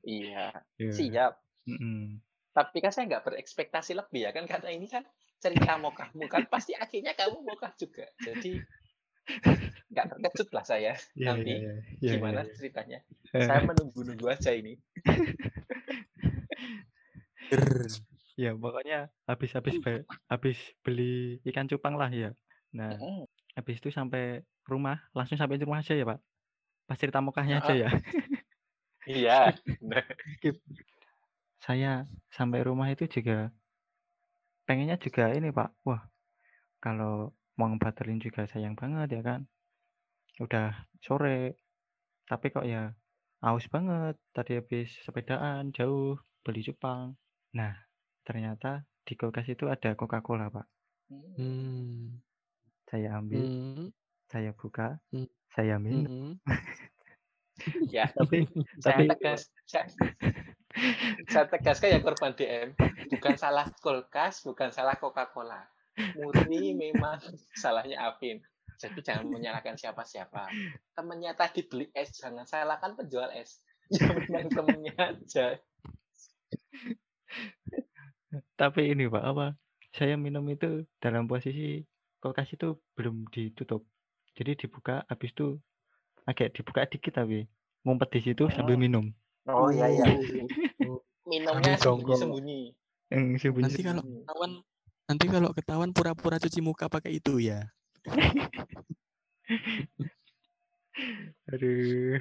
iya, 0.06 0.52
Iya. 0.82 0.92
siap. 0.98 1.32
Mm-mm. 1.68 2.22
Tapi 2.56 2.78
kan 2.84 2.92
saya 2.96 3.06
nggak 3.12 3.26
berekspektasi 3.28 3.92
lebih 4.00 4.22
ya 4.26 4.32
kan 4.32 4.46
karena 4.48 4.70
ini 4.72 4.88
kan 4.88 5.04
cerita 5.44 5.76
mokahmu 5.76 6.26
kan 6.32 6.44
pasti 6.48 6.72
akhirnya 6.72 7.12
kamu 7.20 7.38
mokah 7.44 7.72
juga. 7.76 8.08
Jadi 8.24 8.64
nggak 9.92 10.06
terkejut 10.12 10.50
lah 10.56 10.66
saya 10.66 10.94
Iya, 11.20 11.28
nanti 11.28 11.54
iya, 11.56 11.56
iya. 11.60 11.72
Iya, 12.02 12.12
gimana 12.14 12.42
iya, 12.42 12.54
ceritanya. 12.58 13.00
iya. 13.36 13.46
Saya 13.46 13.60
menunggu-nunggu 13.68 14.26
aja 14.32 14.52
ini. 14.56 14.74
Ya, 18.36 18.52
pokoknya 18.52 19.08
habis-habis 19.24 19.80
be- 19.80 20.04
habis 20.28 20.60
beli 20.84 21.40
ikan 21.48 21.72
cupang 21.72 21.96
lah 21.96 22.12
ya. 22.12 22.36
Nah, 22.76 22.92
habis 23.56 23.80
itu 23.80 23.88
sampai 23.88 24.44
rumah, 24.68 25.08
langsung 25.16 25.40
sampai 25.40 25.56
rumah 25.64 25.80
aja 25.80 25.96
ya, 25.96 26.04
Pak. 26.04 26.20
Pas 26.86 26.98
cerita 27.00 27.24
mokahnya 27.24 27.64
aja 27.64 27.74
ya. 27.74 27.90
Iya. 29.06 29.56
Saya 31.62 32.10
sampai 32.34 32.60
rumah 32.66 32.92
itu 32.92 33.08
juga 33.08 33.54
pengennya 34.68 34.98
juga 35.00 35.32
ini, 35.32 35.54
Pak. 35.54 35.70
Wah, 35.88 36.04
kalau 36.84 37.32
mau 37.56 37.72
ngebatalin 37.72 38.20
juga 38.20 38.44
sayang 38.52 38.76
banget 38.76 39.16
ya 39.16 39.22
kan. 39.24 39.42
Udah 40.44 40.90
sore, 41.00 41.56
tapi 42.28 42.52
kok 42.52 42.68
ya 42.68 42.92
aus 43.40 43.66
banget. 43.72 44.20
Tadi 44.36 44.60
habis 44.60 44.92
sepedaan 45.06 45.72
jauh 45.72 46.20
beli 46.46 46.62
cupang. 46.62 47.18
Nah, 47.58 47.74
ternyata 48.22 48.86
di 49.02 49.18
kulkas 49.18 49.50
itu 49.50 49.66
ada 49.66 49.98
Coca-Cola, 49.98 50.54
Pak. 50.54 50.66
mm, 51.10 51.34
Hmm. 51.36 52.22
Saya 52.86 53.18
ambil, 53.18 53.42
Hmm. 53.42 53.88
saya 54.30 54.54
buka, 54.54 55.02
Hmm. 55.10 55.26
saya 55.50 55.82
minum. 55.82 56.38
Hmm. 56.46 56.62
ya, 57.90 58.06
Tapi 58.18 58.46
saya 58.78 59.02
tapi 59.02 59.10
tegas. 59.10 59.50
Saya, 59.66 59.86
saya 61.34 61.46
tegaskan 61.50 61.98
ya 61.98 62.00
korban 62.06 62.38
DM. 62.38 62.78
Bukan 63.10 63.36
salah 63.42 63.66
kulkas, 63.82 64.46
bukan 64.46 64.70
salah 64.70 64.94
Coca-Cola. 65.02 65.66
Murni 66.20 66.76
memang 66.76 67.18
salahnya 67.62 68.06
Afin. 68.06 68.44
Jadi 68.76 69.00
jangan 69.02 69.32
menyalahkan 69.32 69.80
siapa-siapa. 69.80 70.52
Temennya 70.92 71.32
tadi 71.32 71.64
beli 71.64 71.88
es, 71.96 72.12
jangan 72.20 72.44
salahkan 72.44 72.94
penjual 73.00 73.32
es. 73.32 73.64
Ya 73.88 74.12
memang 74.12 74.52
temennya 74.52 74.94
aja. 75.00 75.56
Tapi 78.56 78.92
ini 78.92 79.08
Pak 79.08 79.24
apa? 79.24 79.56
Saya 79.92 80.16
minum 80.16 80.44
itu 80.48 80.84
dalam 81.00 81.26
posisi 81.26 81.84
kulkas 82.20 82.52
itu 82.52 82.76
belum 82.94 83.28
ditutup. 83.32 83.88
Jadi 84.36 84.60
dibuka 84.60 85.08
habis 85.08 85.32
itu 85.32 85.56
agak 86.26 86.52
dibuka 86.52 86.84
dikit 86.84 87.16
tapi 87.16 87.48
ngumpet 87.86 88.10
di 88.12 88.20
situ 88.26 88.50
sambil 88.52 88.76
Oh. 88.76 88.82
minum. 88.82 89.06
Oh 89.48 89.70
iya 89.70 89.88
iya. 89.88 90.06
Oh. 90.84 91.00
Minumnya 91.26 91.74
sembunyi-sembunyi. 91.78 92.60
Sembunyi- 93.40 93.66
Nanti 93.66 93.82
kalau 93.82 94.04
ketahuan 94.04 94.52
nanti 95.06 95.26
kalau 95.30 95.50
ketahuan 95.54 95.92
pura-pura 95.94 96.38
cuci 96.38 96.60
muka 96.60 96.90
pakai 96.90 97.18
itu 97.18 97.40
ya. 97.40 97.72
Aduh. 101.52 102.20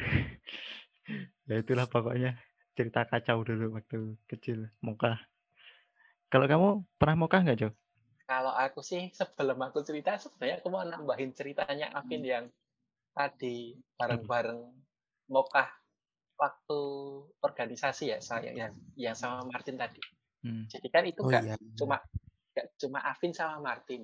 Ya 1.45 1.61
itulah 1.61 1.85
pokoknya 1.85 2.41
cerita 2.77 3.01
kacau 3.11 3.39
dulu 3.49 3.65
waktu 3.77 3.99
kecil 4.31 4.59
mokah. 4.87 5.17
Kalau 6.33 6.47
kamu 6.51 6.69
pernah 6.99 7.17
mokah 7.21 7.41
nggak 7.45 7.59
Jo? 7.63 7.69
Kalau 8.25 8.53
aku 8.65 8.81
sih 8.81 9.03
sebelum 9.13 9.59
aku 9.67 9.79
cerita 9.89 10.17
sebenarnya 10.17 10.57
aku 10.61 10.69
mau 10.73 10.85
nambahin 10.85 11.31
ceritanya 11.39 11.87
Afin 11.93 12.23
yang 12.25 12.45
tadi 13.17 13.77
bareng-bareng 13.99 14.61
mokah 15.35 15.69
waktu 16.43 16.81
organisasi 17.49 18.05
ya 18.13 18.19
saya 18.25 18.51
yang 18.61 18.73
yang 18.97 19.17
sama 19.17 19.45
Martin 19.53 19.77
tadi. 19.77 20.01
Hmm. 20.45 20.65
Jadi 20.73 20.89
kan 20.95 21.05
itu 21.05 21.21
Oh 21.21 21.29
nggak 21.29 21.45
iya. 21.45 21.57
cuma 21.79 21.97
nggak 22.57 22.67
cuma 22.81 22.99
Afin 23.13 23.33
sama 23.37 23.57
Martin. 23.61 24.03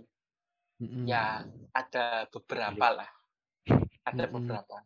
Mm-mm. 0.81 1.07
Ya 1.09 1.45
ada 1.73 2.29
beberapa 2.33 2.87
lah. 2.93 3.11
Ada 4.05 4.25
Mm-mm. 4.25 4.33
beberapa. 4.33 4.77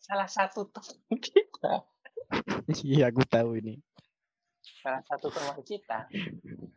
Salah 0.00 0.28
satu 0.28 0.68
teman 0.72 1.18
kita, 1.26 1.84
Iya, 2.86 3.10
aku 3.10 3.22
tahu 3.26 3.58
ini. 3.58 3.78
salah 4.80 5.04
satu 5.04 5.28
teman 5.28 5.60
kita 5.60 6.08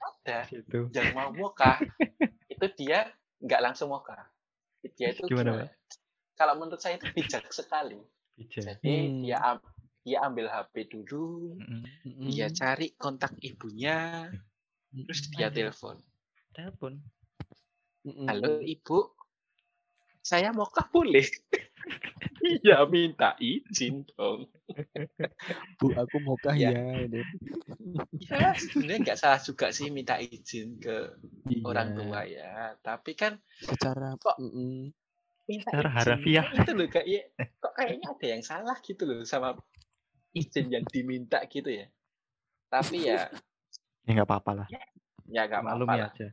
ada 0.04 0.38
Situ. 0.48 0.92
yang 0.92 1.16
mau 1.16 1.32
mokah 1.32 1.80
itu 2.52 2.66
dia 2.76 3.08
nggak 3.40 3.62
langsung 3.64 3.92
mokah. 3.92 4.28
Dia 5.00 5.16
itu 5.16 5.24
Gimana, 5.32 5.64
gimana? 5.64 5.66
Kalau 6.36 6.54
menurut 6.60 6.82
saya 6.84 7.00
itu 7.00 7.08
bijak 7.16 7.48
sekali. 7.54 8.00
Ija. 8.36 8.76
Jadi 8.76 8.92
Hmm. 9.08 9.22
dia 9.24 9.38
dia 10.04 10.18
ambil 10.28 10.52
HP 10.52 10.92
dulu. 10.92 11.56
Mm-mm. 12.04 12.28
dia 12.28 12.52
cari 12.52 12.92
kontak 13.00 13.32
ibunya, 13.40 14.28
terus 14.92 15.32
dia 15.32 15.48
Ayo. 15.48 15.56
telepon. 15.56 15.96
ya 22.68 22.84
minta 22.86 23.36
izin 23.40 24.04
dong. 24.14 24.48
Bu, 25.80 25.92
aku 25.96 26.18
mau 26.20 26.36
kah 26.36 26.56
Ya. 26.56 26.72
ya? 26.72 27.02
Ya 28.20 28.52
sebenarnya 28.56 29.00
nggak 29.04 29.20
salah 29.20 29.40
juga 29.40 29.72
sih 29.72 29.88
minta 29.90 30.16
izin 30.18 30.80
ke 30.80 31.14
orang 31.64 31.92
Iya, 31.92 31.98
tua 31.98 32.22
ya. 32.28 32.54
Tapi 32.80 33.12
kan 33.16 33.40
Secara 33.60 34.16
Kok- 34.20 34.40
mm-mm. 34.40 34.92
minta 35.48 35.70
Secara 35.72 35.90
izin 35.90 35.98
harafiah. 35.98 36.46
itu 36.52 36.72
loh 36.72 36.88
kayak 36.88 37.24
kok 37.64 37.74
kayaknya 37.76 38.08
ada 38.12 38.26
yang 38.28 38.44
salah 38.44 38.78
gitu 38.80 39.04
loh 39.04 39.22
sama 39.24 39.56
izin 40.32 40.72
yang 40.72 40.86
diminta 40.88 41.40
gitu 41.48 41.70
ya. 41.70 41.88
Tapi 42.68 43.08
ya 43.08 43.28
Ya 44.04 44.12
nggak 44.20 44.28
apa-apa 44.28 44.52
lah. 44.64 44.68
ya 45.32 45.48
nggak 45.48 45.62
apa-apa 45.64 45.94
lah. 45.96 46.10
aja. 46.12 46.28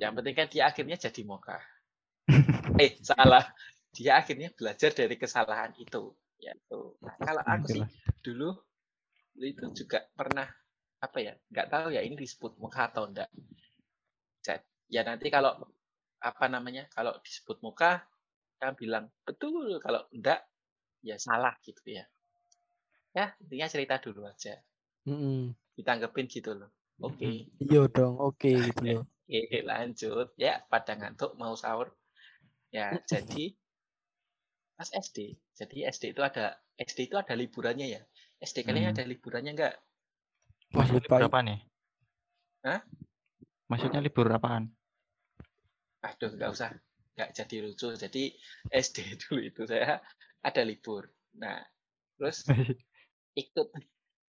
Yang 0.00 0.12
penting 0.16 0.34
kan 0.34 0.46
dia 0.50 0.62
akhirnya 0.66 0.96
jadi 0.98 1.22
moka. 1.22 1.58
eh 2.78 2.96
salah. 3.02 3.44
Dia 3.90 4.22
akhirnya 4.22 4.54
belajar 4.54 4.90
dari 4.94 5.16
kesalahan 5.18 5.74
itu. 5.76 6.14
Ya 6.40 6.56
tuh. 6.70 6.96
Nah, 7.04 7.14
kalau 7.20 7.42
aku 7.44 7.66
sih 7.68 7.84
dulu 8.24 8.56
itu 9.36 9.84
juga 9.84 10.04
pernah 10.16 10.48
apa 11.00 11.18
ya 11.20 11.32
nggak 11.48 11.68
tahu 11.68 11.88
ya 11.96 12.04
ini 12.04 12.12
disebut 12.16 12.60
muka 12.60 12.92
atau 12.92 13.08
enggak 13.08 13.32
ya 14.90 15.06
nanti 15.06 15.30
kalau 15.30 15.54
apa 16.20 16.44
namanya 16.50 16.90
kalau 16.92 17.14
disebut 17.22 17.62
muka 17.62 18.04
kan 18.60 18.76
bilang 18.76 19.08
betul 19.24 19.78
kalau 19.80 20.04
enggak 20.12 20.44
ya 21.00 21.16
salah 21.16 21.56
gitu 21.64 21.80
ya. 21.96 22.04
Ya 23.14 23.32
intinya 23.40 23.66
cerita 23.70 23.96
dulu 24.02 24.26
aja. 24.28 24.60
Mm-mm. 25.08 25.56
ditanggepin 25.80 26.28
gitu 26.28 26.52
loh. 26.52 26.68
Oke. 27.00 27.48
Iya 27.56 27.88
dong, 27.88 28.20
oke 28.20 28.52
gitu 28.68 29.00
loh. 29.00 29.04
Oke, 29.08 29.64
lanjut. 29.64 30.28
Ya 30.36 30.60
pada 30.68 30.92
ngantuk 30.92 31.40
mau 31.40 31.56
sahur. 31.56 31.96
Ya 32.68 33.00
jadi 33.08 33.56
pas 34.80 34.88
SD 34.88 35.36
jadi 35.52 35.92
SD 35.92 36.16
itu 36.16 36.24
ada 36.24 36.56
SD 36.80 37.12
itu 37.12 37.20
ada 37.20 37.36
liburannya 37.36 37.84
ya 37.84 38.00
SD 38.40 38.64
kalian 38.64 38.88
Hmm. 38.88 38.94
ada 38.96 39.04
liburannya 39.04 39.52
enggak 39.52 39.74
Maksudnya 40.72 40.96
lupa. 40.96 41.12
libur 41.12 41.28
apa 41.28 41.38
nih? 41.44 41.58
Hah? 42.64 42.80
Maksudnya 43.68 44.00
libur 44.00 44.26
apaan? 44.30 44.64
aduh 46.00 46.32
nggak 46.32 46.48
usah 46.48 46.72
nggak 47.12 47.30
jadi 47.36 47.56
lucu 47.60 47.92
jadi 47.92 48.22
SD 48.72 48.96
dulu 49.20 49.40
itu 49.44 49.68
saya 49.68 50.00
ada 50.40 50.62
libur 50.64 51.04
nah 51.36 51.60
terus 52.16 52.48
ikut 53.36 53.68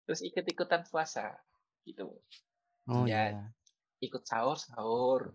terus 0.03 0.19
ikut 0.19 0.43
ikutan 0.43 0.83
puasa 0.83 1.31
gitu 1.87 2.11
Oh 2.91 3.07
Ya, 3.07 3.31
iya. 3.31 3.43
ikut 4.03 4.27
sahur 4.27 4.59
sahur 4.59 5.31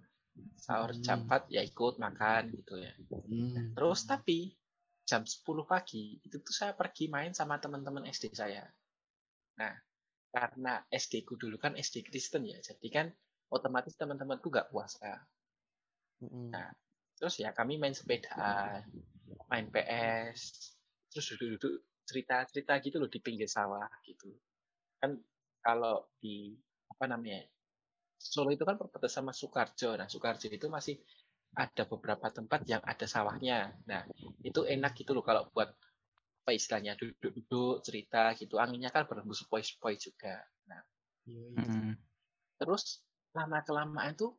sahur 0.61 0.93
jam 1.01 1.25
Hmm. 1.25 1.49
4 1.49 1.57
ya 1.57 1.65
ikut 1.65 1.97
makan 1.97 2.53
gitu 2.53 2.75
ya 2.77 2.93
Hmm. 3.09 3.73
terus 3.73 4.05
tapi 4.05 4.53
jam 5.07 5.23
10 5.23 5.47
pagi 5.65 6.19
itu 6.21 6.37
tuh 6.43 6.55
saya 6.55 6.75
pergi 6.75 7.07
main 7.07 7.31
sama 7.31 7.63
teman-teman 7.63 8.05
SD 8.11 8.35
saya 8.35 8.67
nah 9.57 9.73
karena 10.35 10.83
SD 10.93 11.25
ku 11.25 11.39
dulu 11.39 11.57
kan 11.57 11.79
SD 11.79 12.05
Kristen 12.05 12.45
ya 12.45 12.59
jadi 12.61 12.89
kan 12.93 13.07
otomatis 13.51 13.95
teman-temanku 13.95 14.51
nggak 14.51 14.71
puasa. 14.75 15.23
Nah, 16.27 16.71
terus 17.15 17.39
ya 17.39 17.55
kami 17.55 17.79
main 17.79 17.95
sepedaan, 17.95 18.83
main 19.53 19.67
PS, 19.71 20.73
terus 21.13 21.27
duduk-duduk 21.37 21.85
cerita-cerita 22.07 22.79
gitu 22.83 22.97
loh 22.99 23.11
di 23.11 23.21
pinggir 23.23 23.51
sawah 23.51 23.87
gitu. 24.07 24.31
Kan 24.99 25.19
kalau 25.63 26.11
di 26.19 26.55
apa 26.91 27.07
namanya 27.11 27.43
Solo 28.17 28.49
itu 28.49 28.65
kan 28.65 28.81
perbatasan 28.81 29.29
sama 29.29 29.33
Sukarjo. 29.37 29.93
Nah, 29.93 30.09
Sukarjo 30.09 30.49
itu 30.49 30.73
masih 30.73 30.97
ada 31.57 31.83
beberapa 31.93 32.27
tempat 32.39 32.61
yang 32.73 32.83
ada 32.93 33.07
sawahnya. 33.09 33.73
Nah, 33.91 34.03
itu 34.49 34.61
enak 34.75 34.93
gitu 35.01 35.11
loh 35.17 35.25
kalau 35.25 35.49
buat 35.55 35.71
apa 36.47 36.51
istilahnya 36.55 36.95
duduk-duduk 37.01 37.83
cerita 37.87 38.23
gitu. 38.41 38.55
Anginnya 38.63 38.91
kan 38.95 39.05
berembus 39.11 39.43
sepoi-sepoi 39.45 39.95
juga. 39.99 40.37
Nah, 40.71 40.83
Iya, 41.27 41.47
iya. 41.59 41.67
Mm-mm. 41.67 41.91
terus 42.61 42.85
lama 43.37 43.59
kelamaan 43.67 44.15
tuh 44.17 44.33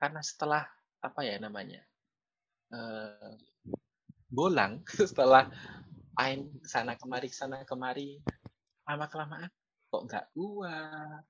karena 0.00 0.20
setelah 0.24 0.64
apa 1.02 1.20
ya 1.28 1.36
namanya 1.42 1.82
eh 2.76 3.34
bolang 4.36 4.82
setelah 5.10 5.44
main 6.18 6.40
sana 6.72 6.94
kemari 7.00 7.28
sana 7.30 7.58
kemari 7.70 8.20
lama 8.88 9.06
kelamaan 9.12 9.50
kok 9.90 10.02
nggak 10.06 10.26
kuat 10.34 11.22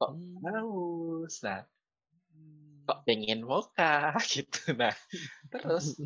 kok 0.00 0.12
Hmm. 0.12 0.42
haus 0.44 1.34
nah 1.46 1.60
kok 2.82 3.02
pengen 3.06 3.46
moka 3.46 4.14
gitu. 4.32 4.74
Nah 4.74 4.94
terus 5.48 5.98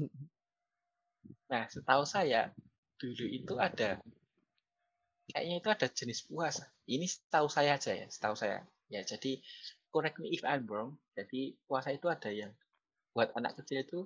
nah 1.46 1.64
setahu 1.70 2.02
saya 2.02 2.50
dulu 2.98 3.22
itu 3.22 3.54
ada 3.60 4.02
kayaknya 5.30 5.56
itu 5.60 5.68
ada 5.68 5.86
jenis 5.90 6.26
puasa. 6.26 6.66
Ini 6.86 7.06
setahu 7.06 7.46
saya 7.50 7.76
aja 7.76 7.92
ya 7.92 8.06
setahu 8.08 8.36
saya. 8.38 8.62
Ya 8.86 9.02
jadi 9.02 9.42
correct 9.90 10.20
me 10.22 10.30
if 10.32 10.44
I'm 10.46 10.68
wrong. 10.68 10.96
Jadi 11.16 11.56
puasa 11.66 11.90
itu 11.92 12.06
ada 12.06 12.30
yang 12.30 12.52
buat 13.16 13.32
anak 13.32 13.58
kecil 13.62 13.82
itu 13.82 14.00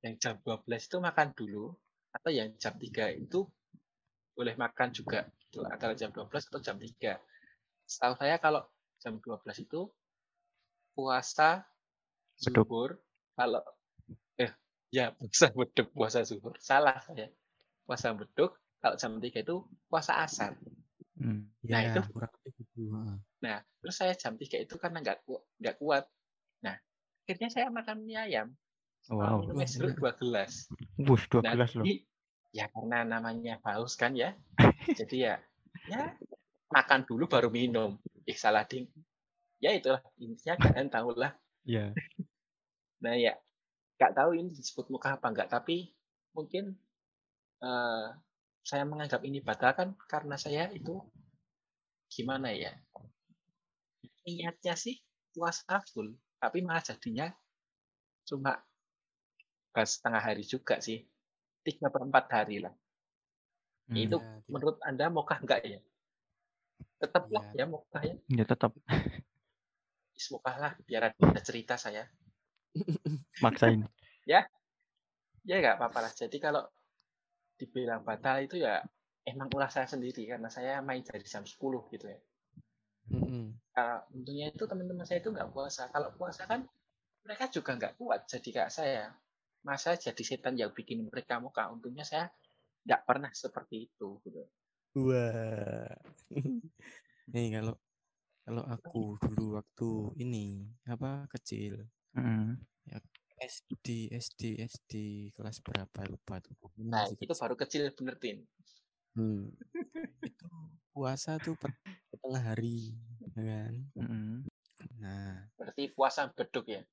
yang 0.00 0.16
jam 0.16 0.40
12 0.40 0.64
itu 0.64 0.96
makan 0.96 1.36
dulu 1.36 1.76
atau 2.10 2.30
yang 2.32 2.56
jam 2.56 2.72
3 2.74 3.20
itu 3.20 3.44
boleh 4.32 4.56
makan 4.56 4.90
juga. 4.96 5.28
Itu 5.50 5.62
antara 5.68 5.92
jam 5.92 6.10
12 6.10 6.26
atau 6.48 6.60
jam 6.62 6.76
3 6.80 7.20
setahu 7.90 8.14
saya 8.14 8.38
kalau 8.38 8.62
jam 9.02 9.18
12 9.18 9.66
itu 9.66 9.90
puasa. 10.94 11.66
Zuhur 12.40 12.96
kalau 13.36 13.60
eh 14.36 14.50
ya 14.88 15.12
puasa 15.12 15.52
beduk 15.52 15.88
puasa 15.92 16.24
zuhur 16.24 16.56
salah 16.58 16.96
saya 17.04 17.28
puasa 17.84 18.16
beduk 18.16 18.56
kalau 18.80 18.96
jam 18.96 19.20
3 19.20 19.44
itu 19.44 19.56
puasa 19.86 20.24
asar 20.24 20.56
Hmm. 21.20 21.52
Nah, 21.68 21.80
Ya, 21.84 21.92
itu- 21.92 22.08
kurang 22.16 22.32
lebih 22.40 22.64
gitu. 22.64 22.96
Nah, 23.44 23.60
terus 23.84 23.92
saya 23.92 24.16
jam 24.16 24.40
3 24.40 24.56
itu 24.56 24.72
karena 24.80 25.04
nggak 25.04 25.20
kuat, 25.28 25.44
nggak 25.60 25.76
kuat. 25.76 26.04
Nah, 26.64 26.80
akhirnya 27.20 27.52
saya 27.52 27.68
makan 27.68 28.08
mie 28.08 28.16
ayam. 28.16 28.48
Wow. 29.12 29.44
Minum 29.44 29.60
es 29.60 29.76
jeruk 29.76 30.00
dua 30.00 30.16
gelas. 30.16 30.72
Wush, 30.96 31.28
dua 31.28 31.44
Nah, 31.44 31.52
gelas 31.52 31.76
loh. 31.76 31.84
jadi, 31.84 32.08
ya 32.56 32.72
karena 32.72 33.04
namanya 33.04 33.60
haus 33.68 34.00
kan 34.00 34.16
ya. 34.16 34.32
jadi 34.96 35.16
ya, 35.20 35.34
ya 35.92 36.16
makan 36.72 37.04
dulu 37.04 37.28
baru 37.28 37.52
minum. 37.52 38.00
Ih, 38.24 38.38
salah 38.40 38.64
ding. 38.64 38.88
Ya 39.60 39.76
itulah, 39.76 40.00
intinya 40.16 40.56
kalian 40.56 40.88
tahu 40.88 41.20
lah. 41.20 41.36
Iya. 41.68 41.92
Nah 43.00 43.14
ya, 43.16 43.32
nggak 43.96 44.12
tahu 44.16 44.30
ini 44.36 44.52
disebut 44.52 44.92
muka 44.92 45.16
apa 45.16 45.26
enggak, 45.32 45.48
tapi 45.48 45.92
mungkin 46.36 46.76
eh, 47.64 48.06
saya 48.60 48.84
menganggap 48.84 49.20
ini 49.24 49.40
batal 49.40 49.72
kan 49.72 49.88
karena 50.08 50.36
saya 50.36 50.68
itu 50.72 51.00
gimana 52.12 52.52
ya? 52.52 52.72
Niatnya 54.24 54.76
sih 54.76 55.00
puasa 55.32 55.80
full, 55.90 56.12
tapi 56.38 56.60
malah 56.60 56.84
jadinya 56.84 57.32
cuma 58.28 58.60
pas 59.72 59.88
setengah 59.88 60.20
hari 60.22 60.44
juga 60.44 60.78
sih. 60.78 61.02
Tiga 61.60 61.92
per 61.92 62.04
empat 62.08 62.24
hari 62.32 62.56
lah. 62.64 62.72
Hmm. 63.88 63.96
Itu 63.96 64.16
Ya, 64.16 64.24
tidak- 64.24 64.48
menurut 64.48 64.76
Anda 64.80 65.06
mokah 65.12 65.38
enggak 65.44 65.60
ya? 65.64 65.80
Tetaplah 67.00 67.44
Iya. 67.52 67.64
ya 67.64 67.66
mokah 67.68 68.02
ya. 68.04 68.16
Ya 68.28 68.44
tetap 68.48 68.72
mokah 70.30 70.56
lah, 70.60 70.72
biar 70.84 71.10
ada 71.16 71.40
cerita 71.40 71.80
saya. 71.80 72.04
Maksain. 73.44 73.86
ya 75.44 75.56
nggak 75.58 75.76
apa-apa 75.80 76.08
lah. 76.08 76.12
Jadi 76.12 76.36
kalau 76.38 76.62
dibilang 77.56 78.04
batal 78.04 78.40
itu 78.40 78.60
ya 78.60 78.80
emang 79.26 79.52
ulah 79.52 79.68
saya 79.68 79.84
sendiri 79.84 80.24
karena 80.24 80.48
saya 80.48 80.80
main 80.80 81.04
dari 81.04 81.24
jam 81.24 81.44
10 81.44 81.92
gitu 81.92 82.06
ya. 82.08 82.20
Mm-mm. 83.10 83.58
Kalau 83.74 83.98
untungnya 84.14 84.46
itu 84.54 84.64
teman-teman 84.64 85.04
saya 85.04 85.18
itu 85.20 85.30
nggak 85.34 85.50
puasa. 85.50 85.90
Kalau 85.90 86.14
puasa 86.14 86.46
kan 86.46 86.64
mereka 87.26 87.50
juga 87.52 87.76
nggak 87.76 87.94
kuat 87.98 88.24
jadi 88.30 88.48
kayak 88.48 88.72
saya. 88.72 89.04
Masa 89.60 89.92
jadi 89.92 90.22
setan 90.24 90.56
yang 90.56 90.72
bikin 90.72 91.04
mereka 91.04 91.36
muka. 91.36 91.68
Untungnya 91.68 92.06
saya 92.06 92.32
nggak 92.86 93.02
pernah 93.04 93.30
seperti 93.34 93.90
itu 93.90 94.22
gitu. 94.24 94.42
Wah. 95.04 95.90
Nih 97.32 97.46
kalau 97.54 97.74
kalau 98.40 98.64
aku 98.66 99.20
dulu 99.20 99.60
waktu 99.60 99.90
ini 100.26 100.66
apa 100.88 101.28
kecil 101.30 101.86
Mm. 102.16 102.58
SD 103.40 104.12
SD 104.12 104.60
SD 104.60 104.92
kelas 105.32 105.64
berapa 105.64 106.04
lupa 106.12 106.44
tuh. 106.44 106.52
Nah, 106.76 107.08
itu 107.08 107.24
kecil. 107.24 107.40
baru 107.40 107.54
kecil 107.56 107.82
bener 107.96 108.14
Tin. 108.20 108.44
Hmm. 109.16 109.50
itu 110.22 110.46
puasa 110.94 111.40
tuh 111.40 111.56
per 111.56 111.72
per 111.82 112.18
tengah 112.20 112.42
hari, 112.52 112.94
ya 113.32 113.42
kan? 113.42 113.72
Mm. 113.96 114.36
Nah, 115.00 115.48
Berarti 115.56 115.88
puasa 115.90 116.28
beduk 116.28 116.68
ya. 116.68 116.84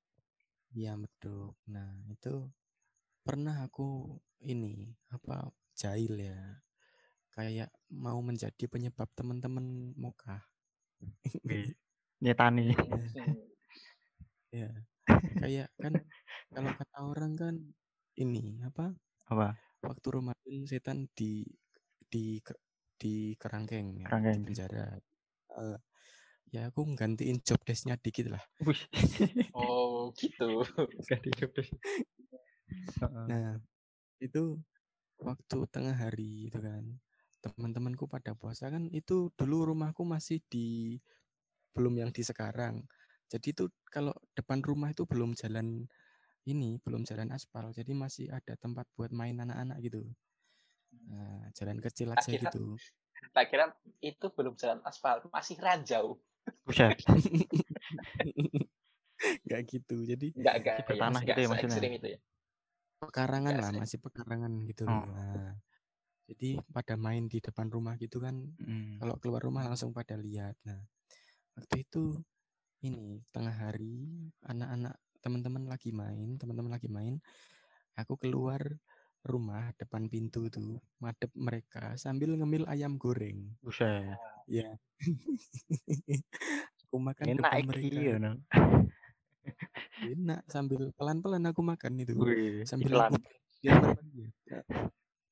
iya 0.72 0.96
betul. 0.96 1.52
Nah, 1.68 2.00
itu 2.08 2.48
pernah 3.28 3.68
aku 3.68 4.16
ini 4.48 4.88
apa 5.12 5.52
jahil 5.76 6.16
ya. 6.16 6.40
Kayak 7.36 7.70
mau 7.92 8.18
menjadi 8.24 8.66
penyebab 8.72 9.12
teman-teman 9.14 9.94
mokah. 10.00 10.42
Nyetani. 12.24 12.72
Hmm. 12.72 13.36
Ya. 14.48 14.72
Kayak 15.40 15.70
kan 15.80 15.94
kalau 16.52 16.72
kata 16.76 16.98
orang 17.00 17.34
kan 17.40 17.56
ini 18.20 18.60
apa? 18.68 18.96
Apa? 19.28 19.60
waktu 19.84 20.08
Ramadan 20.10 20.66
setan 20.68 21.08
di 21.14 21.46
di 22.10 22.42
di 22.98 23.38
kerangkeng, 23.38 23.88
ya, 24.02 24.12
di 24.34 24.38
Kerangkeng. 24.38 24.44
penjara. 24.44 24.98
Eh, 25.58 25.78
ya 26.54 26.70
aku 26.72 26.82
gantiin 26.98 27.40
job 27.46 27.62
desk-nya 27.68 27.96
dikit 28.02 28.34
lah. 28.34 28.44
Oh, 29.56 30.12
gitu. 30.20 30.64
Ganti 31.08 31.30
job 31.40 31.52
desk. 31.56 31.74
Heeh. 33.02 33.28
Nah, 33.30 33.60
itu 34.24 34.60
waktu 35.22 35.58
tengah 35.74 35.96
hari 35.96 36.50
itu 36.52 36.60
kan. 36.62 36.86
Teman-temanku 37.44 38.10
pada 38.10 38.34
puasa 38.36 38.68
kan 38.74 38.90
itu 38.92 39.30
dulu 39.38 39.72
rumahku 39.74 40.04
masih 40.04 40.42
di 40.52 40.98
belum 41.78 41.96
yang 42.02 42.12
di 42.14 42.24
sekarang. 42.26 42.86
Jadi 43.28 43.48
itu 43.52 43.66
kalau 43.86 44.16
depan 44.34 44.60
rumah 44.60 44.90
itu 44.90 45.04
belum 45.04 45.36
jalan 45.36 45.84
ini, 46.44 46.80
belum 46.80 47.04
jalan 47.04 47.32
aspal. 47.32 47.70
Jadi 47.72 47.92
masih 47.92 48.32
ada 48.32 48.56
tempat 48.56 48.88
buat 48.96 49.12
main 49.12 49.36
anak-anak 49.36 49.78
gitu. 49.84 50.08
Nah, 51.12 51.52
jalan 51.52 51.78
kecil 51.78 52.12
aja 52.12 52.24
Akhirnya- 52.24 52.48
gitu. 52.48 52.80
Tak 53.34 53.50
kira 53.50 53.74
itu 54.00 54.26
belum 54.32 54.56
jalan 54.56 54.80
aspal, 54.82 55.20
masih 55.28 55.58
ranjau. 55.60 56.16
Buset. 56.64 56.96
Nggak 59.46 59.62
gitu. 59.68 59.98
Jadi 60.06 60.28
Enggak, 60.38 60.56
enggak. 60.62 60.76
Masih 60.78 60.88
bertanah 60.88 61.22
gitu 61.26 61.40
ya 61.40 61.48
maksudnya? 61.50 61.90
itu 61.92 62.08
ya. 62.08 62.20
pekarangan 62.98 63.52
Nggak 63.54 63.62
lah, 63.62 63.72
sih. 63.74 63.80
masih 63.82 63.98
pekarangan 64.02 64.52
gitu. 64.66 64.84
Oh. 64.90 65.06
Nah, 65.06 65.54
jadi 66.26 66.50
pada 66.74 66.96
main 66.98 67.30
di 67.30 67.38
depan 67.38 67.70
rumah 67.70 67.94
gitu 67.98 68.18
kan 68.18 68.34
Mm. 68.58 68.98
kalau 68.98 69.16
keluar 69.22 69.42
rumah 69.42 69.64
langsung 69.66 69.94
pada 69.94 70.18
lihat. 70.18 70.58
Nah, 70.66 70.82
waktu 71.54 71.86
itu 71.86 72.18
ini 72.86 73.24
tengah 73.34 73.54
hari 73.54 74.30
anak-anak 74.46 74.96
teman-teman 75.22 75.66
lagi 75.66 75.90
main, 75.90 76.38
teman-teman 76.38 76.72
lagi 76.72 76.88
main, 76.88 77.18
aku 77.98 78.16
keluar 78.22 78.62
rumah 79.26 79.76
depan 79.76 80.08
pintu 80.08 80.48
tuh 80.48 80.80
madep 81.04 81.34
mereka 81.36 81.98
sambil 82.00 82.32
ngemil 82.38 82.64
ayam 82.70 82.96
goreng. 82.96 83.58
Buset. 83.60 84.16
Ya. 84.48 84.78
aku 86.88 86.96
makan 87.02 87.26
Enak 87.36 87.42
depan 87.44 87.66
mereka. 87.68 88.00
ya, 88.00 88.16
no. 88.22 88.32
Enak 90.00 90.42
sambil 90.48 90.94
pelan-pelan 90.96 91.44
aku 91.50 91.62
makan 91.66 92.00
itu. 92.00 92.14
Wih, 92.16 92.64
sambil 92.64 92.94
iklan. 92.94 93.12
aku. 93.12 93.20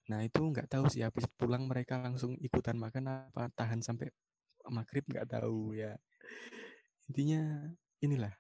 Nah 0.05 0.19
itu 0.21 0.41
nggak 0.41 0.67
tahu 0.69 0.86
sih 0.91 1.01
habis 1.01 1.25
pulang 1.39 1.65
mereka 1.65 2.01
langsung 2.01 2.38
ikutan 2.38 2.77
makan 2.77 3.31
apa 3.31 3.49
tahan 3.55 3.79
sampai 3.81 4.12
maghrib 4.69 5.05
nggak 5.08 5.29
tahu 5.39 5.77
ya. 5.77 5.95
Intinya 7.10 7.41
inilah 8.02 8.34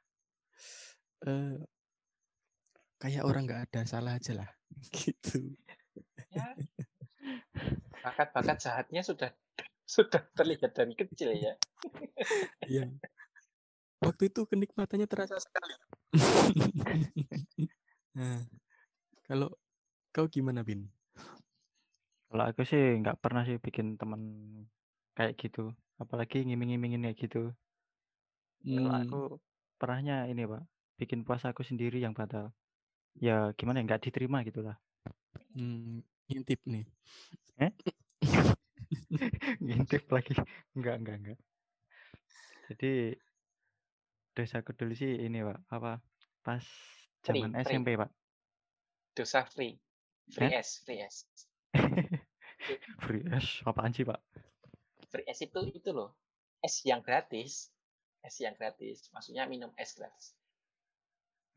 eh 1.25 1.57
kayak 3.01 3.25
orang 3.25 3.45
nggak 3.45 3.71
ada 3.71 3.81
salah 3.85 4.17
aja 4.17 4.33
lah 4.33 4.49
gitu. 4.97 5.53
Ya. 6.33 6.53
Bakat-bakat 8.03 8.57
jahatnya 8.61 9.01
sudah 9.01 9.31
sudah 9.85 10.21
terlihat 10.33 10.73
dari 10.73 10.93
kecil 10.97 11.37
ya. 11.37 11.53
Iya. 12.65 12.89
Waktu 14.01 14.33
itu 14.33 14.41
kenikmatannya 14.49 15.05
terasa 15.05 15.37
sekali. 15.37 15.77
nah, 18.17 18.41
kalau 19.29 19.53
kau 20.09 20.25
gimana 20.25 20.65
Bin? 20.65 20.89
Kalau 22.29 22.43
aku 22.49 22.65
sih 22.65 22.97
nggak 22.99 23.21
pernah 23.21 23.45
sih 23.45 23.61
bikin 23.61 24.01
teman 24.01 24.21
kayak 25.13 25.37
gitu. 25.37 25.71
Apalagi 26.01 26.43
ngiming-ngimingin 26.43 27.05
kayak 27.05 27.17
gitu. 27.21 27.53
Kalau 28.73 28.91
Hmm, 28.91 28.99
aku 28.99 29.15
pernahnya 29.79 30.15
ini 30.31 30.43
pak, 30.51 30.63
bikin 30.99 31.19
puasa 31.27 31.45
aku 31.53 31.61
sendiri 31.69 31.97
yang 32.05 32.13
batal. 32.19 32.45
Ya 33.27 33.53
gimana 33.59 33.77
ya, 33.81 33.85
nggak 33.87 34.03
diterima 34.09 34.37
gitu 34.47 34.61
lah. 34.67 34.77
hmm, 35.55 36.01
ngintip 36.27 36.59
nih. 36.71 36.85
Ngintip 39.63 40.03
lagi. 40.15 40.33
Enggak, 40.75 40.95
enggak, 40.99 41.15
enggak. 41.21 41.37
Jadi 42.69 43.15
dosaku 44.35 44.71
dulu 44.79 44.93
sih 45.01 45.11
ini 45.25 45.37
pak, 45.47 45.59
apa 45.75 45.91
pas 46.45 46.63
Free, 47.23 47.43
zaman 47.43 47.51
free. 47.61 47.83
SMP 47.83 47.89
pak. 48.01 48.09
Dosa 49.15 49.43
free. 49.45 49.79
Free 50.29 50.51
Hah? 50.51 50.53
S, 50.53 50.77
free 50.85 51.01
S. 51.01 51.25
Free 53.03 53.23
S, 53.31 53.61
apaan 53.69 53.93
sih 53.93 54.05
pak? 54.07 54.19
Free 55.11 55.25
S 55.35 55.39
itu 55.47 55.61
itu 55.77 55.89
loh. 55.97 56.09
Es 56.67 56.75
yang 56.89 57.01
gratis. 57.07 57.73
Es 58.25 58.41
yang 58.41 58.57
gratis. 58.57 59.05
Maksudnya 59.13 59.45
minum 59.45 59.69
es 59.77 59.93
gratis. 59.93 60.33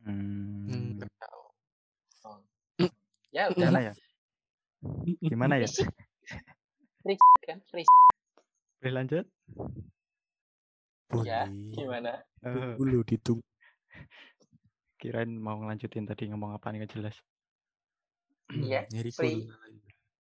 Hmm. 0.05 1.01
Oh. 2.29 2.45
Ya 3.33 3.49
gimana 3.49 3.57
udahlah. 3.57 3.83
ya? 3.83 3.93
Gimana 5.25 5.55
ya? 5.59 5.69
Free 7.01 7.17
free 7.17 7.47
kan 7.49 7.59
free. 7.73 7.89
Boleh 8.79 8.93
lanjut? 8.95 9.25
Ya, 11.25 11.49
gimana? 11.73 12.21
Eh, 12.45 12.53
Tunggu 12.53 12.85
lu 12.85 13.01
ditunggu. 13.01 13.41
kirain 14.99 15.31
mau 15.31 15.55
ngelanjutin 15.57 16.05
tadi 16.05 16.29
ngomong 16.29 16.59
apa 16.59 16.75
nggak 16.75 16.93
jelas. 16.93 17.17
Iya, 18.53 18.85
free. 19.17 19.49
dulu. 19.49 19.57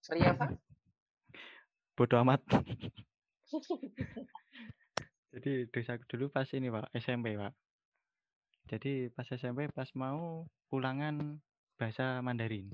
Free 0.00 0.24
apa? 0.24 0.56
Bodoh 1.92 2.24
amat. 2.24 2.40
Jadi 5.28 5.68
dosa 5.68 6.00
dulu 6.08 6.32
pas 6.32 6.48
ini 6.56 6.72
pak 6.72 6.88
SMP 6.96 7.36
pak. 7.36 7.52
Jadi 8.68 9.12
pas 9.12 9.28
SMP 9.28 9.68
pas 9.68 9.88
mau 9.96 10.48
ulangan 10.72 11.40
bahasa 11.76 12.24
Mandarin. 12.24 12.72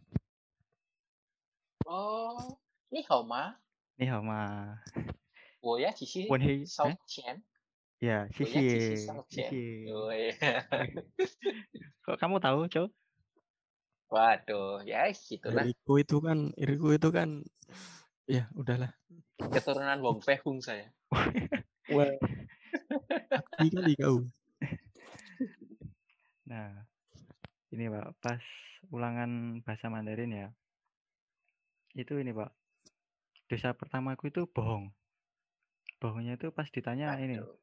Oh, 1.84 2.38
ni 2.94 3.02
hao 3.10 3.26
ma? 3.26 3.58
Ni 3.98 4.06
hao 4.06 4.22
ma. 4.22 4.70
Wo 5.60 5.76
ya 5.76 5.90
qi 5.92 6.06
xi 6.06 6.28
shao 6.66 6.94
qian. 7.10 7.42
Ya, 8.02 8.28
xi 8.32 8.44
xi. 8.44 8.62
Kok 12.04 12.16
kamu 12.20 12.36
tahu, 12.36 12.68
cow? 12.68 12.86
Waduh, 14.12 14.84
ya 14.84 15.08
gitulah. 15.10 15.64
Iriku 15.64 15.98
itu 15.98 16.16
kan, 16.20 16.52
iriku 16.60 16.92
itu 16.92 17.08
kan, 17.08 17.42
ya 18.28 18.46
udahlah. 18.54 18.92
Keturunan 19.40 19.98
Wong 20.04 20.20
Pehung 20.20 20.60
saya 20.60 20.92
akti 23.30 23.66
kali 23.72 23.94
kau. 23.98 24.18
Nah, 26.44 26.76
ini 27.72 27.88
Pak, 27.88 28.20
pas 28.20 28.42
ulangan 28.92 29.64
bahasa 29.64 29.88
Mandarin 29.88 30.28
ya. 30.28 30.48
Itu 31.96 32.20
ini 32.20 32.36
Pak, 32.36 32.52
dosa 33.48 33.72
pertamaku 33.72 34.28
itu 34.28 34.44
bohong. 34.52 34.92
Bohongnya 36.04 36.36
itu 36.36 36.52
pas 36.52 36.68
ditanya 36.68 37.16
ini, 37.16 37.40
Waduh. 37.40 37.56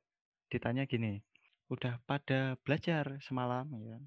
ditanya 0.50 0.89
gini, 0.89 1.22
udah 1.70 2.02
pada 2.10 2.58
belajar 2.65 3.22
semalam 3.22 3.70
ya? 3.86 4.02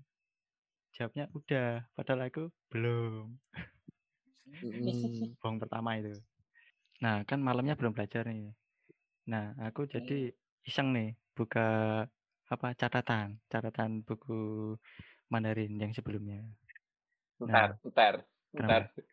Jawabnya 0.99 1.31
udah, 1.31 1.87
padahal 1.95 2.27
aku 2.27 2.51
belum. 2.75 3.31
Bohong 5.39 5.59
pertama 5.63 6.03
itu. 6.03 6.19
Nah, 6.99 7.23
kan 7.31 7.39
malamnya 7.39 7.79
belum 7.79 7.95
belajar 7.95 8.27
nih. 8.27 8.51
Nah, 9.31 9.55
aku 9.63 9.87
jadi 9.87 10.35
iseng 10.65 10.97
nih 10.97 11.13
buka 11.37 11.69
apa 12.49 12.77
catatan, 12.77 13.41
catatan 13.49 14.05
buku 14.05 14.75
Mandarin 15.33 15.77
yang 15.81 15.93
sebelumnya. 15.97 16.45
Bentar, 17.41 17.81
bentar, 17.83 18.15
bentar. 18.53 18.83
Kenapa? 18.89 19.13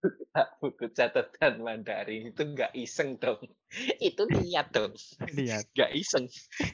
Buku 0.64 0.88
catatan 0.96 1.60
Mandarin 1.60 2.32
itu 2.32 2.40
nggak 2.40 2.72
iseng 2.72 3.20
dong. 3.20 3.40
Itu 4.00 4.24
niat 4.32 4.72
dong. 4.72 4.96
Lihat, 5.36 5.68
Nggak 5.76 5.92
iseng. 5.92 6.24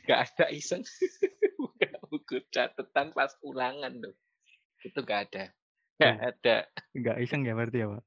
Nggak 0.07 0.20
ada 0.31 0.46
iseng. 0.55 0.83
Buka 1.59 1.90
buku 2.07 2.37
catatan 2.55 3.11
pas 3.11 3.35
ulangan 3.42 3.90
dong. 3.98 4.16
Itu 4.87 5.02
nggak 5.02 5.20
ada. 5.31 5.44
Nggak 5.98 6.14
Tuh. 6.14 6.29
ada. 6.31 6.57
nggak 6.94 7.16
iseng 7.24 7.40
ya 7.42 7.52
berarti 7.59 7.79
ya, 7.83 7.87
Pak? 7.90 8.02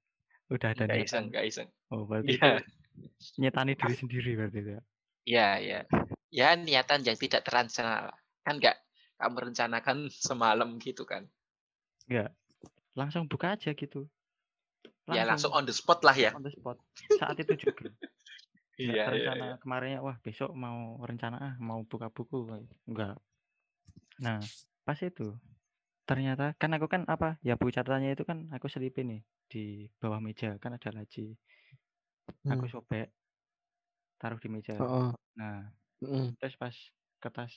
Udah 0.50 0.70
ada 0.72 0.84
Nggak 0.88 1.04
iseng, 1.04 1.24
nggak 1.30 1.46
iseng. 1.52 1.68
Oh, 1.92 2.08
berarti 2.08 2.40
Iya, 2.40 2.52
nyetani 3.42 3.74
diri 3.76 3.96
sendiri 3.96 4.32
berarti 4.40 4.60
itu 4.64 4.72
ya. 5.26 5.60
iya. 5.60 5.80
Ya 6.30 6.54
niatan 6.54 7.02
yang 7.02 7.18
tidak 7.18 7.42
terencana. 7.42 8.14
Kan 8.46 8.62
nggak 8.62 8.78
kamu 9.20 9.38
rencanakan 9.52 9.98
semalam 10.28 10.78
gitu 10.80 11.04
kan. 11.04 11.26
Enggak. 12.06 12.36
Langsung 12.94 13.26
buka 13.26 13.56
aja 13.58 13.74
gitu. 13.74 14.08
Ya 15.10 15.26
langsung 15.26 15.50
on 15.58 15.66
the 15.66 15.74
spot 15.74 16.06
lah 16.06 16.14
ya. 16.14 16.32
on 16.38 16.46
the 16.46 16.54
spot. 16.54 16.78
Saat 17.18 17.42
itu 17.42 17.70
juga. 17.70 17.90
Iya, 18.80 18.96
iya, 18.96 19.04
terencana 19.12 19.44
iya. 19.44 19.56
kemarinnya 19.60 20.00
wah 20.00 20.16
besok 20.24 20.56
mau 20.56 20.96
rencana 21.04 21.36
ah 21.36 21.54
mau 21.60 21.84
buka 21.84 22.08
buku 22.08 22.48
enggak 22.88 23.20
nah 24.24 24.40
pas 24.88 24.96
itu 25.04 25.36
ternyata 26.08 26.56
kan 26.56 26.72
aku 26.72 26.88
kan 26.88 27.04
apa 27.12 27.36
ya 27.44 27.60
buku 27.60 27.76
catatannya 27.76 28.16
itu 28.16 28.24
kan 28.24 28.48
aku 28.56 28.72
selipin 28.72 29.20
nih 29.20 29.22
di 29.52 29.64
bawah 30.00 30.24
meja 30.24 30.56
kan 30.64 30.80
ada 30.80 30.96
laci 30.96 31.36
aku 32.48 32.72
Hmm. 32.72 32.74
sobek 32.80 33.12
taruh 34.22 34.40
di 34.44 34.50
meja 34.56 34.78
Oh, 34.80 34.86
oh. 34.86 35.14
nah 35.40 35.72
Mm, 36.02 36.36
terus 36.40 36.56
pas 36.62 36.76
kertas 37.24 37.54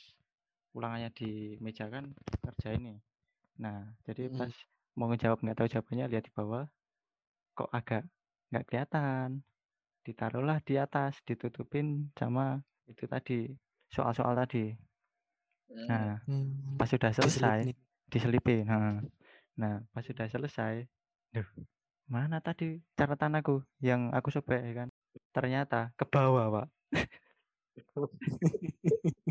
ulangannya 0.76 1.10
di 1.18 1.56
meja 1.66 1.86
kan 1.94 2.04
kerja 2.44 2.68
ini 2.78 2.94
nah 3.62 3.78
jadi 4.06 4.22
Mm. 4.28 4.38
pas 4.38 4.54
mau 4.98 5.06
ngejawab 5.10 5.38
nggak 5.42 5.56
tahu 5.58 5.68
jawabannya 5.72 6.06
lihat 6.12 6.24
di 6.28 6.32
bawah 6.38 6.64
kok 7.58 7.70
agak 7.78 8.02
nggak 8.52 8.64
kelihatan. 8.68 9.28
Ditaruhlah 10.06 10.58
di 10.68 10.74
atas, 10.80 11.20
ditutupin 11.28 12.10
sama 12.18 12.60
itu 12.90 13.04
tadi, 13.06 13.54
soal-soal 13.94 14.34
tadi. 14.40 14.74
Nah, 15.88 16.22
Hmm, 16.26 16.78
pas 16.78 16.88
sudah 16.90 17.12
selesai, 17.14 17.60
diselipin. 17.62 17.74
diselipin. 18.12 18.64
Nah, 18.68 19.02
nah 19.60 19.74
pas 19.94 20.04
sudah 20.04 20.26
selesai, 20.30 20.74
duh, 21.34 21.46
mana 22.10 22.38
tadi 22.44 22.82
catatan 22.98 23.34
aku 23.40 23.52
yang 23.82 24.12
aku 24.16 24.28
sobek 24.34 24.60
ya 24.68 24.72
kan? 24.86 24.91
Ternyata 25.32 25.96
ke 25.96 26.04
bawah, 26.04 26.46
Pak. 26.52 26.66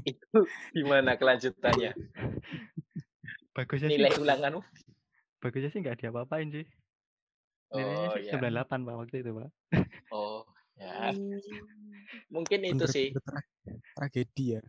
Itu 0.01 0.39
gimana 0.73 1.13
kelanjutannya? 1.15 1.93
Bagusnya 3.53 3.89
sih, 3.89 3.95
Nilai 3.97 4.15
ulanganmu? 4.17 4.61
bagusnya 5.41 5.69
sih 5.73 5.81
nggak 5.81 5.97
diapa-apain 6.05 6.49
sih. 6.53 6.65
Nilainya 7.73 8.07
Oh 8.09 8.17
sih 8.17 8.29
ya. 8.29 8.37
98 8.37 8.85
Pak 8.85 8.95
waktu 8.97 9.15
itu, 9.21 9.31
Pak. 9.33 9.49
Oh 10.09 10.45
ya. 10.77 11.13
Mungkin 12.29 12.59
itu 12.65 12.85
Bener- 12.85 12.93
sih. 12.93 13.07
bener 13.13 13.43
tragedi 13.93 14.45
ya. 14.57 14.61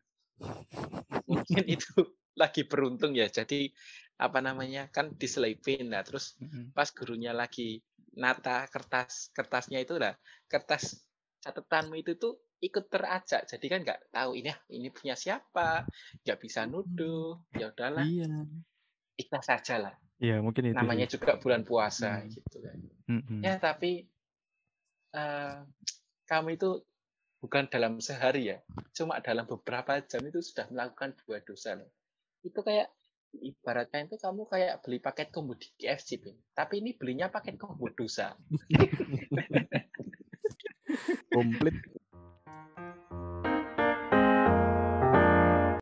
Mungkin 1.28 1.64
itu 1.68 1.92
lagi 2.36 2.64
beruntung 2.64 3.12
ya. 3.12 3.28
Jadi 3.28 3.72
apa 4.16 4.38
namanya 4.38 4.86
kan 4.86 5.16
diselipin 5.18 5.90
nah 5.90 6.04
terus 6.06 6.38
pas 6.76 6.86
gurunya 6.94 7.34
lagi 7.34 7.82
nata 8.14 8.70
kertas 8.70 9.34
kertasnya 9.34 9.82
itu 9.82 9.98
lah 9.98 10.14
kertas 10.46 11.02
catatanmu 11.42 11.98
itu 11.98 12.14
tuh 12.14 12.38
ikut 12.62 12.86
terajak 12.86 13.50
jadi 13.50 13.66
kan 13.66 13.80
nggak 13.82 14.00
tahu 14.14 14.38
ini 14.38 14.54
ini 14.70 14.88
punya 14.88 15.18
siapa 15.18 15.82
nggak 16.22 16.38
bisa 16.38 16.62
nuduh 16.64 17.42
ya 17.52 17.74
udahlah 17.74 18.06
Iya. 18.06 18.46
ikhlas 19.18 19.46
saja 19.46 19.76
lah 19.82 19.94
Iya, 20.22 20.38
mungkin 20.38 20.70
itu 20.70 20.78
namanya 20.78 21.10
sih. 21.10 21.18
juga 21.18 21.34
bulan 21.36 21.66
puasa 21.66 22.22
Hmm. 22.22 22.30
gitu 22.30 22.56
kan 22.62 22.78
Mm-mm. 23.10 23.40
ya 23.42 23.58
tapi 23.58 24.06
eh, 25.12 25.56
kamu 26.24 26.48
itu 26.54 26.70
bukan 27.42 27.66
dalam 27.66 27.98
sehari 27.98 28.54
ya 28.54 28.62
cuma 28.94 29.18
dalam 29.18 29.42
beberapa 29.44 29.98
jam 30.06 30.22
itu 30.22 30.38
sudah 30.38 30.70
melakukan 30.70 31.18
dua 31.26 31.42
dosa 31.42 31.74
loh 31.74 31.90
itu 32.46 32.54
kayak 32.54 32.86
ibaratnya 33.34 34.06
itu 34.06 34.16
kamu 34.16 34.46
kayak 34.46 34.78
beli 34.84 35.02
paket 35.02 35.34
combo 35.34 35.58
di 35.58 35.66
KFC 35.74 36.22
tapi 36.54 36.78
ini 36.78 36.94
belinya 36.94 37.26
paket 37.26 37.58
combo 37.58 37.90
dosa 37.90 38.38
completo. 41.32 42.01